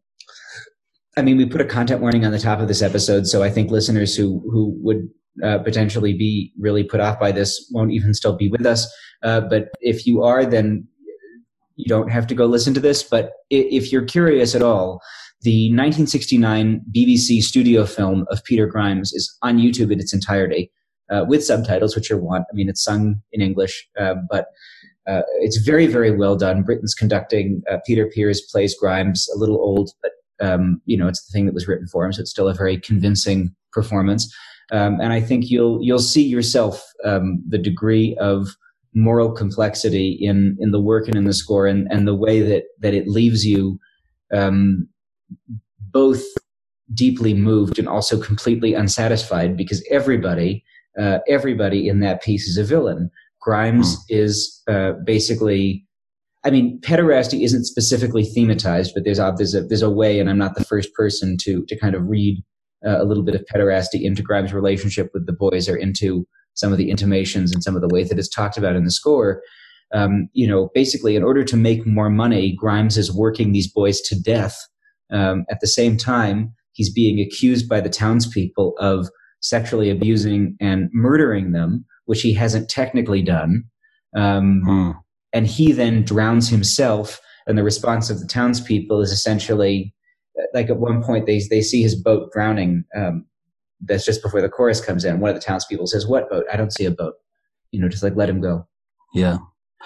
[1.16, 3.50] I mean, we put a content warning on the top of this episode, so I
[3.50, 5.10] think listeners who who would
[5.44, 8.92] uh, potentially be really put off by this won't even still be with us.
[9.24, 10.88] Uh, but if you are, then
[11.76, 13.04] you don't have to go listen to this.
[13.04, 15.02] But if you're curious at all,
[15.42, 20.72] the 1969 BBC studio film of Peter Grimes is on YouTube in its entirety
[21.10, 22.42] uh, with subtitles, which are one.
[22.42, 24.48] I mean, it's sung in English, uh, but
[25.08, 26.64] uh, it's very, very well done.
[26.64, 27.64] Britten's conducting.
[27.88, 30.12] Peter Pears plays Grimes, a little old, but
[30.42, 32.54] um, you know it's the thing that was written for him, so it's still a
[32.54, 34.34] very convincing performance.
[34.72, 38.50] Um, and I think you'll you'll see yourself um, the degree of
[38.94, 42.64] moral complexity in in the work and in the score, and and the way that
[42.80, 43.80] that it leaves you
[44.34, 44.88] um,
[45.80, 46.24] both
[46.94, 50.64] deeply moved and also completely unsatisfied because everybody
[51.00, 53.12] uh, everybody in that piece is a villain
[53.42, 54.04] Grimes mm.
[54.10, 55.86] is uh, basically,
[56.44, 60.30] I mean, pederasty isn't specifically thematized, but there's a, there's a there's a way, and
[60.30, 62.44] I'm not the first person to to kind of read
[62.86, 66.72] uh, a little bit of pederasty into Grimes' relationship with the boys or into some
[66.72, 69.42] of the intimations and some of the ways that it's talked about in the score.
[69.94, 74.02] Um, you know, basically, in order to make more money, Grimes is working these boys
[74.02, 74.58] to death.
[75.12, 79.10] Um, at the same time, he's being accused by the townspeople of
[79.42, 83.64] sexually abusing and murdering them which he hasn't technically done.
[84.16, 84.92] Um, hmm.
[85.32, 87.22] And he then drowns himself.
[87.46, 89.94] And the response of the townspeople is essentially
[90.54, 92.86] like at one point they, they see his boat drowning.
[92.96, 93.26] Um,
[93.82, 95.20] that's just before the chorus comes in.
[95.20, 96.46] One of the townspeople says, What boat?
[96.52, 97.16] I don't see a boat.
[97.72, 98.68] You know, just like let him go.
[99.14, 99.38] Yeah.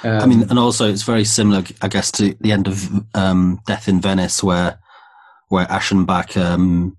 [0.04, 3.60] Um, I mean, and also it's very similar, I guess, to the end of um,
[3.68, 4.80] Death in Venice, where
[5.50, 6.98] where Aschenbach, um,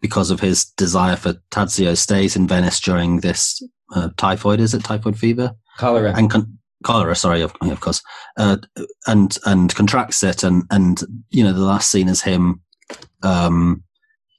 [0.00, 3.62] because of his desire for Tadzio, stays in Venice during this
[3.94, 4.58] uh, typhoid.
[4.58, 5.54] Is it typhoid fever?
[5.78, 6.12] Cholera.
[6.16, 7.14] And con- cholera.
[7.14, 8.02] Sorry, of, of course.
[8.36, 8.56] Uh,
[9.06, 12.60] and and contracts it, and and you know the last scene is him.
[13.22, 13.82] Um,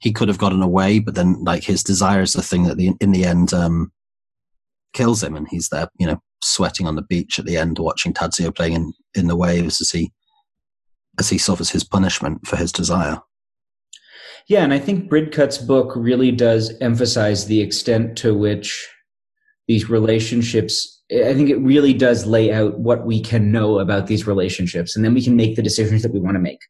[0.00, 2.92] he could have gotten away, but then like his desire is the thing that the,
[3.00, 3.92] in the end um,
[4.92, 8.12] kills him, and he's there, you know, sweating on the beach at the end, watching
[8.12, 10.12] Tadzio playing in, in the waves as he
[11.18, 13.20] as he suffers his punishment for his desire.
[14.48, 18.86] Yeah, and I think Bridcut's book really does emphasize the extent to which
[19.68, 24.26] these relationships i think it really does lay out what we can know about these
[24.26, 26.60] relationships and then we can make the decisions that we want to make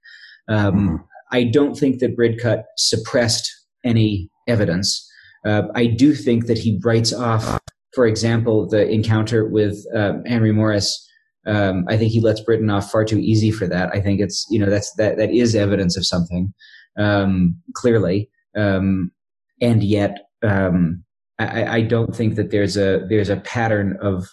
[0.48, 1.04] um, mm.
[1.32, 3.50] I don't think that bridcut suppressed
[3.84, 5.06] any evidence
[5.44, 7.60] uh, i do think that he writes off
[7.94, 11.02] for example the encounter with um, henry morris
[11.46, 13.90] um, I think he lets Britten off far too easy for that.
[13.94, 16.52] I think it's you know that's that that is evidence of something
[16.98, 19.12] um, clearly, um,
[19.60, 21.04] and yet um,
[21.38, 24.26] I, I don't think that there's a there's a pattern of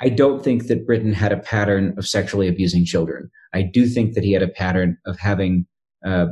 [0.00, 3.30] I don't think that Britten had a pattern of sexually abusing children.
[3.54, 5.66] I do think that he had a pattern of having
[6.04, 6.26] uh,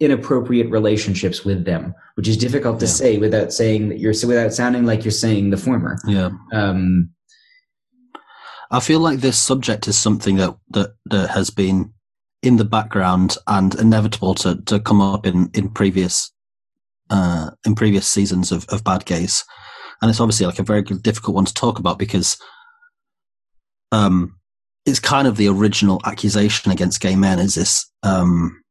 [0.00, 2.92] inappropriate relationships with them, which is difficult to yeah.
[2.92, 5.96] say without saying that you're without sounding like you're saying the former.
[6.06, 6.30] Yeah.
[6.52, 7.10] Um,
[8.70, 11.92] I feel like this subject is something that that, that has been
[12.42, 16.32] in the background and inevitable to, to come up in in previous
[17.10, 19.44] uh, in previous seasons of, of Bad Gays,
[20.00, 22.36] and it's obviously like a very difficult one to talk about because
[23.92, 24.36] um,
[24.86, 28.62] it's kind of the original accusation against gay men is this um,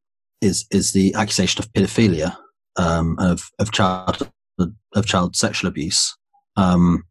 [0.42, 2.36] is is the accusation of paedophilia
[2.78, 4.30] um, of of child
[4.94, 6.16] of child sexual abuse,
[6.58, 7.04] um,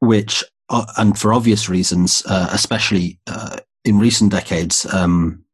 [0.00, 5.44] which uh, and for obvious reasons, uh, especially uh, in recent decades, um,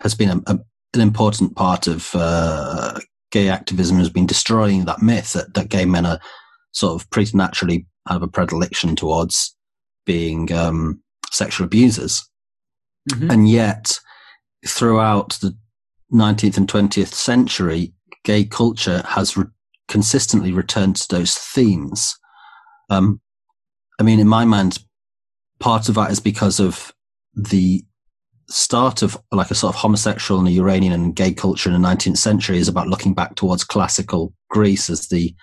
[0.00, 0.58] has been a, a,
[0.94, 2.98] an important part of uh,
[3.30, 3.98] gay activism.
[3.98, 6.20] Has been destroying that myth that, that gay men are
[6.72, 9.54] sort of preternaturally have a predilection towards
[10.06, 12.28] being um, sexual abusers,
[13.10, 13.30] mm-hmm.
[13.30, 14.00] and yet
[14.66, 15.56] throughout the
[16.12, 17.92] 19th and 20th century,
[18.24, 19.44] gay culture has re-
[19.88, 22.16] consistently returned to those themes.
[22.90, 23.20] Um,
[23.98, 24.78] I mean, in my mind,
[25.60, 26.92] part of that is because of
[27.34, 27.84] the
[28.50, 32.16] start of like a sort of homosexual and Uranian and gay culture in the 19th
[32.16, 35.34] century is about looking back towards classical Greece as the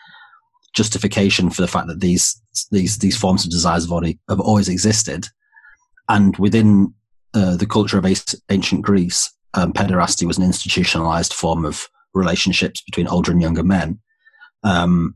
[0.76, 2.41] justification for the fact that these
[2.72, 5.28] these these forms of desires have, already, have always existed,
[6.10, 6.94] and within
[7.34, 8.06] uh, the culture of
[8.49, 13.99] ancient Greece, um, pederasty was an institutionalized form of relationships between older and younger men.
[14.64, 15.15] Um,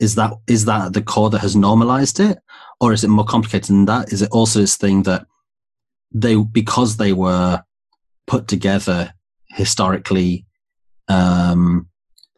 [0.00, 2.38] is that is that the core that has normalized it,
[2.80, 4.12] or is it more complicated than that?
[4.12, 5.26] Is it also this thing that
[6.12, 7.62] they because they were
[8.26, 9.12] put together
[9.50, 10.46] historically,
[11.08, 11.88] um,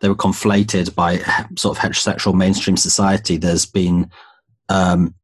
[0.00, 1.18] they were conflated by
[1.56, 3.36] sort of heterosexual mainstream society.
[3.36, 4.10] There's been
[4.70, 5.14] um,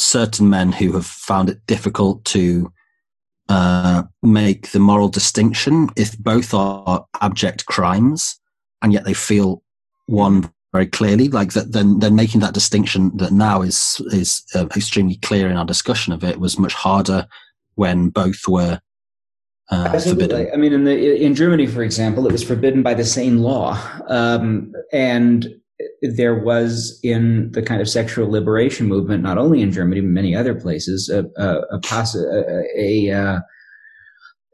[0.00, 2.72] certain men who have found it difficult to
[3.48, 8.40] uh, make the moral distinction if both are abject crimes
[8.82, 9.62] and yet they feel
[10.06, 14.66] one very clearly like that then then making that distinction that now is is uh,
[14.76, 16.38] extremely clear in our discussion of it.
[16.38, 17.26] Was much harder
[17.74, 18.80] when both were
[19.70, 20.50] uh, forbidden.
[20.52, 23.80] I mean, in the in Germany, for example, it was forbidden by the same law,
[24.06, 25.60] um, and
[26.02, 30.34] there was in the kind of sexual liberation movement, not only in Germany but many
[30.34, 31.80] other places, a a, a,
[32.14, 33.40] a, a uh,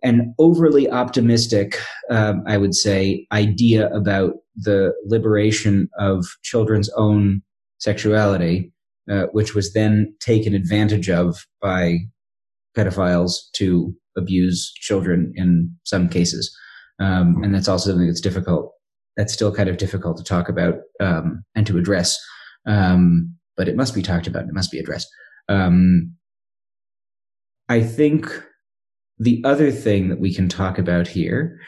[0.02, 1.78] an overly optimistic,
[2.10, 7.42] um, I would say, idea about the liberation of children's own
[7.78, 8.72] sexuality,
[9.10, 11.98] uh, which was then taken advantage of by
[12.76, 16.56] pedophiles to abuse children in some cases.
[16.98, 18.72] Um, and that's also something that's difficult
[19.16, 22.18] that's still kind of difficult to talk about um, and to address.
[22.66, 24.42] Um, but it must be talked about.
[24.42, 25.08] And It must be addressed.
[25.48, 26.12] Um,
[27.68, 28.28] I think
[29.18, 31.58] the other thing that we can talk about here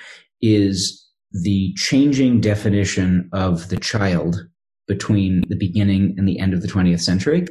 [0.41, 4.47] is the changing definition of the child
[4.87, 7.47] between the beginning and the end of the 20th century.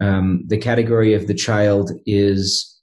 [0.00, 2.80] Um, the category of the child is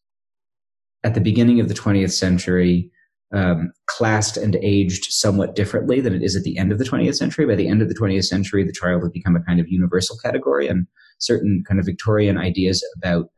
[1.03, 2.89] at the beginning of the 20th century
[3.33, 7.15] um, classed and aged somewhat differently than it is at the end of the 20th
[7.15, 7.45] century.
[7.45, 10.17] By the end of the 20th century, the child had become a kind of universal
[10.23, 10.85] category, and
[11.19, 13.29] certain kind of Victorian ideas about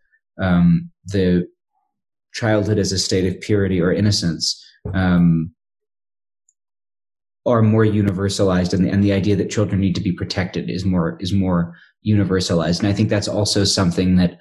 [0.41, 1.47] um, the
[2.33, 4.61] childhood as a state of purity or innocence
[4.93, 5.51] um,
[7.45, 10.83] are more universalized, and the, and the idea that children need to be protected is
[10.83, 11.73] more is more
[12.05, 12.79] universalized.
[12.79, 14.37] And I think that's also something that,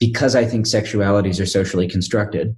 [0.00, 2.56] because I think sexualities are socially constructed,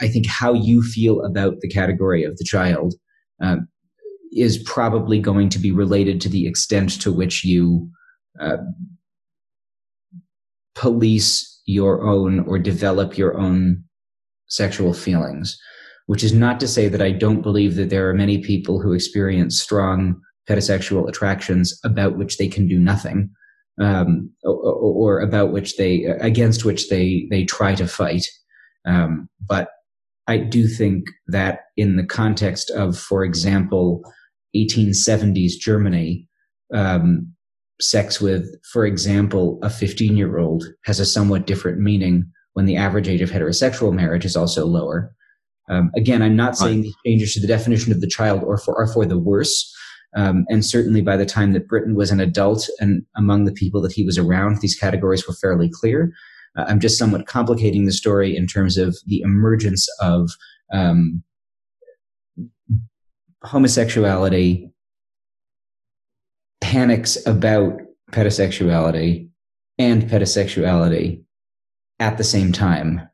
[0.00, 2.94] I think how you feel about the category of the child
[3.42, 3.56] uh,
[4.32, 7.88] is probably going to be related to the extent to which you
[8.40, 8.58] uh,
[10.74, 13.82] police your own or develop your own
[14.48, 15.58] sexual feelings.
[16.06, 18.92] Which is not to say that I don't believe that there are many people who
[18.92, 23.28] experience strong pedosexual attractions about which they can do nothing,
[23.80, 28.24] um, or, or, about which they against which they they try to fight.
[28.86, 29.70] Um, but
[30.28, 34.02] I do think that in the context of, for example,
[34.56, 36.28] 1870s Germany,
[36.74, 37.32] um,
[37.80, 42.24] sex with, for example, a 15 year old has a somewhat different meaning
[42.54, 45.12] when the average age of heterosexual marriage is also lower.
[45.68, 48.76] Um, again, I'm not saying these changes to the definition of the child or for,
[48.78, 49.74] are for the worse.
[50.16, 53.82] Um, and certainly by the time that Britten was an adult and among the people
[53.82, 56.12] that he was around, these categories were fairly clear.
[56.56, 60.30] Uh, I'm just somewhat complicating the story in terms of the emergence of
[60.72, 61.22] um,
[63.44, 64.70] homosexuality,
[66.60, 67.80] panics about
[68.12, 69.28] pedosexuality
[69.78, 71.22] and pedosexuality
[71.98, 73.08] at the same time.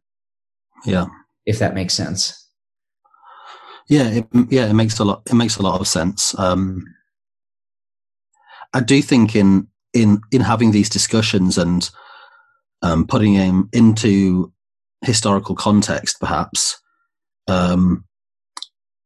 [0.84, 1.06] Yeah.
[1.46, 2.38] If that makes sense.
[3.88, 5.22] Yeah, it, yeah, it makes a lot.
[5.28, 6.38] It makes a lot of sense.
[6.38, 6.84] Um,
[8.72, 11.90] I do think in in in having these discussions and
[12.82, 14.52] um, putting him into
[15.02, 16.80] historical context, perhaps
[17.48, 18.04] um,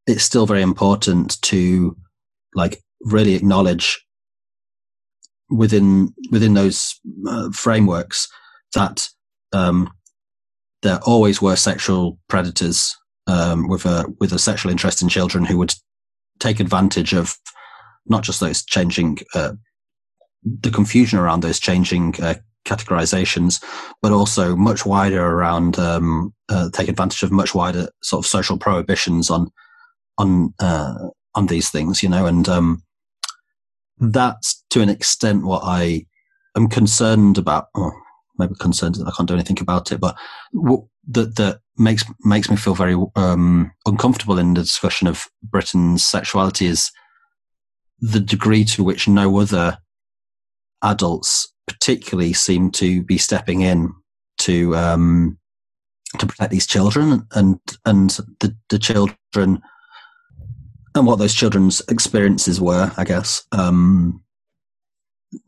[0.05, 1.95] it's still very important to
[2.55, 4.03] like really acknowledge
[5.49, 8.27] within within those uh, frameworks
[8.73, 9.09] that
[9.53, 9.89] um,
[10.81, 12.95] there always were sexual predators
[13.27, 15.73] um, with a with a sexual interest in children who would
[16.39, 17.37] take advantage of
[18.05, 19.53] not just those changing uh,
[20.43, 22.35] the confusion around those changing uh,
[22.67, 23.63] categorizations,
[24.01, 28.57] but also much wider around um, uh, take advantage of much wider sort of social
[28.57, 29.49] prohibitions on
[30.17, 30.95] on uh,
[31.35, 32.83] on these things, you know, and um,
[33.99, 36.05] that's to an extent what I
[36.55, 37.67] am concerned about.
[37.75, 37.91] Oh,
[38.39, 40.15] maybe concerned that I can't do anything about it, but
[40.53, 46.65] that that makes makes me feel very um, uncomfortable in the discussion of Britten's sexuality
[46.65, 46.91] is
[47.99, 49.77] the degree to which no other
[50.83, 53.93] adults particularly seem to be stepping in
[54.39, 55.37] to um,
[56.19, 59.61] to protect these children and and the, the children
[60.97, 64.23] and what those children's experiences were, I guess, um,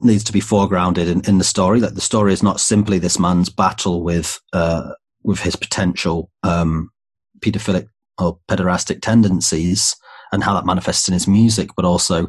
[0.01, 1.79] needs to be foregrounded in, in the story.
[1.79, 4.91] That the story is not simply this man's battle with uh,
[5.23, 6.91] with his potential um,
[7.39, 7.87] pedophilic
[8.19, 9.95] or pederastic tendencies
[10.31, 12.27] and how that manifests in his music, but also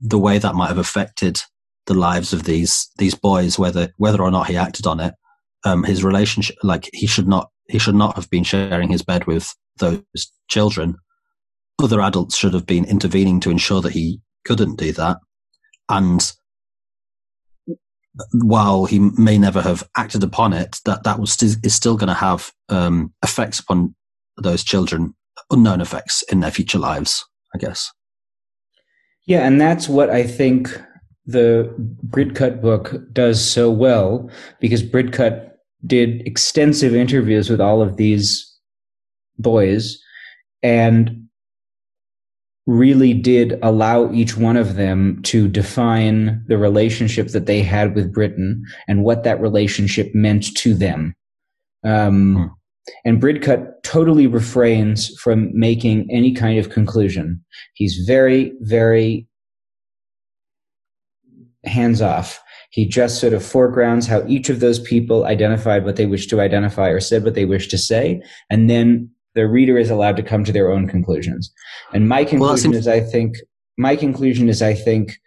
[0.00, 1.42] the way that might have affected
[1.88, 5.14] the lives of these these boys, whether whether or not he acted on it.
[5.64, 9.26] Um, his relationship, like he should not he should not have been sharing his bed
[9.26, 10.04] with those
[10.48, 10.96] children.
[11.82, 15.18] Other adults should have been intervening to ensure that he couldn't do that.
[15.88, 16.32] And
[18.32, 22.08] while he may never have acted upon it, that that was st- is still going
[22.08, 23.94] to have um, effects upon
[24.36, 25.14] those children,
[25.50, 27.24] unknown effects in their future lives.
[27.54, 27.90] I guess.
[29.26, 30.70] Yeah, and that's what I think
[31.28, 31.72] the
[32.08, 34.30] Bridcut book does so well
[34.60, 35.50] because Bridcut
[35.86, 38.50] did extensive interviews with all of these
[39.38, 40.02] boys
[40.62, 41.28] and
[42.66, 48.12] really did allow each one of them to define the relationship that they had with
[48.12, 51.14] Britten and what that relationship meant to them.
[51.84, 52.44] Um, hmm.
[53.04, 57.44] And Bridcut totally refrains from making any kind of conclusion.
[57.74, 59.27] He's very, very
[61.68, 62.40] hands off.
[62.70, 66.40] He just sort of foregrounds how each of those people identified what they wish to
[66.40, 70.22] identify or said what they wish to say, and then the reader is allowed to
[70.22, 71.52] come to their own conclusions.
[71.92, 73.36] And my conclusion well, is, I think,
[73.76, 75.18] my conclusion is, I think,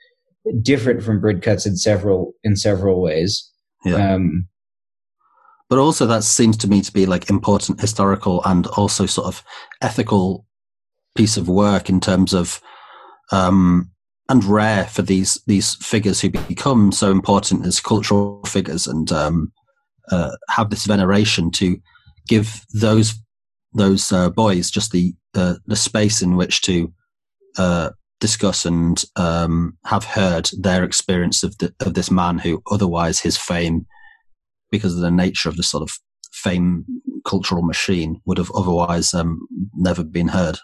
[0.62, 3.50] different from Bridcut's in several in several ways.
[3.86, 4.14] Yeah.
[4.14, 4.48] Um,
[5.70, 9.44] but also, that seems to me to be like important historical and also sort of
[9.82, 10.46] ethical
[11.16, 12.62] piece of work in terms of
[13.32, 13.91] um,
[14.32, 19.52] and rare for these these figures who become so important as cultural figures and um,
[20.10, 21.78] uh, have this veneration to
[22.30, 23.14] give those
[23.74, 26.94] those uh, boys just the uh, the space in which to
[27.58, 27.90] uh,
[28.22, 33.36] discuss and um, have heard their experience of the, of this man who otherwise his
[33.36, 33.86] fame
[34.72, 35.92] because of the nature of the sort of
[36.32, 36.86] fame
[37.26, 39.46] cultural machine would have otherwise um,
[39.76, 40.58] never been heard.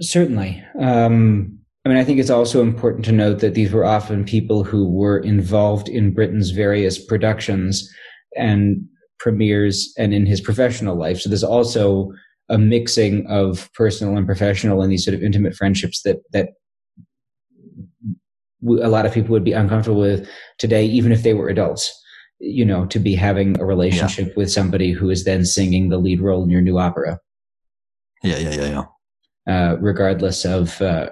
[0.00, 0.64] Certainly.
[0.80, 4.62] Um, I mean, I think it's also important to note that these were often people
[4.62, 7.90] who were involved in Britten's various productions
[8.36, 8.86] and
[9.18, 11.20] premieres and in his professional life.
[11.20, 12.12] So there's also
[12.48, 16.50] a mixing of personal and professional and these sort of intimate friendships that that
[18.64, 20.28] a lot of people would be uncomfortable with
[20.58, 21.98] today, even if they were adults.
[22.44, 24.34] You know, to be having a relationship yeah.
[24.36, 27.20] with somebody who is then singing the lead role in your new opera.
[28.24, 28.84] Yeah, yeah, yeah,
[29.46, 29.52] yeah.
[29.52, 31.10] Uh, regardless of uh,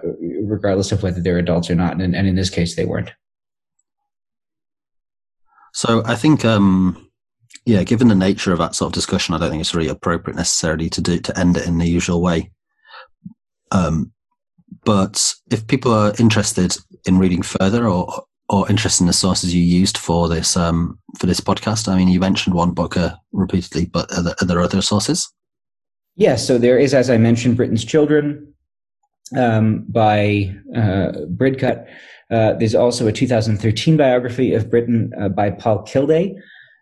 [0.50, 3.10] regardless of whether they're adults or not, and, and in this case, they weren't.
[5.72, 7.10] So I think um,
[7.64, 10.36] yeah, given the nature of that sort of discussion, I don't think it's really appropriate
[10.36, 12.50] necessarily to do to end it in the usual way.
[13.70, 14.12] Um,
[14.84, 19.62] but if people are interested in reading further or or interested in the sources you
[19.62, 23.86] used for this um, for this podcast, I mean, you mentioned one book uh, repeatedly,
[23.86, 25.30] but are there, are there other sources?
[26.16, 28.52] Yes, yeah, so there is, as I mentioned, Britten's Children
[29.36, 31.86] um, by uh, Bridcut.
[32.30, 36.34] Uh, there's also a 2013 biography of Britten uh, by Paul Kildea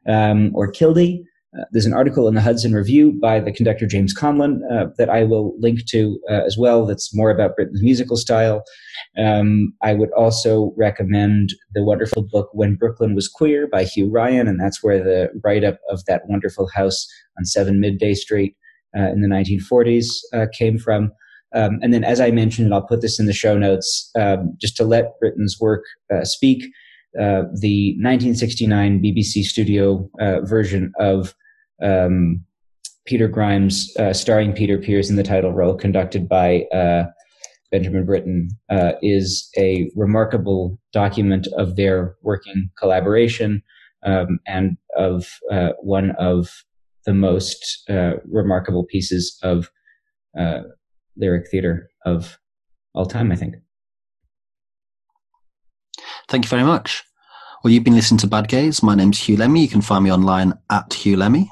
[0.08, 1.24] um, or Kildee.
[1.58, 5.08] Uh, there's an article in the Hudson Review by the conductor James Conlon uh, that
[5.08, 6.84] I will link to uh, as well.
[6.84, 8.62] That's more about Britten's musical style.
[9.16, 14.46] Um, I would also recommend the wonderful book When Brooklyn Was Queer by Hugh Ryan,
[14.46, 17.06] and that's where the write up of that wonderful house
[17.38, 18.54] on 7 Middagh Street
[18.94, 21.12] in the 1940s uh, came from.
[21.54, 24.76] Um, and then, as I mentioned, I'll put this in the show notes um, just
[24.76, 26.64] to let Britten's work uh, speak.
[27.18, 31.34] Uh, the 1969 BBC studio uh, version of
[31.82, 32.44] um,
[33.06, 37.04] Peter Grimes, uh, starring Peter Pears in the title role, conducted by uh,
[37.72, 43.62] Benjamin Britten, uh, is a remarkable document of their working collaboration
[44.04, 45.40] um, and of
[45.80, 46.64] one of
[47.06, 47.88] the most
[48.26, 49.70] remarkable pieces of
[51.19, 52.39] lyric theater of
[52.95, 53.57] all time, I think.
[56.28, 57.05] Thank you very much.
[57.62, 58.82] Well, you've been listening to Bad Gays.
[58.82, 59.62] My name's Huw Lemmey.
[59.62, 61.49] You can find me online at Huw Lemmey.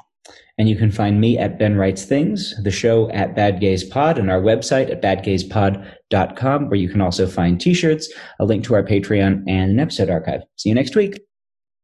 [0.59, 4.17] And you can find me at Ben Writes Things, the show at Bad Gays Pod,
[4.17, 8.73] and our website at badgayspod.com, where you can also find t shirts, a link to
[8.73, 10.41] our Patreon, and an episode archive.
[10.55, 11.19] See you next week.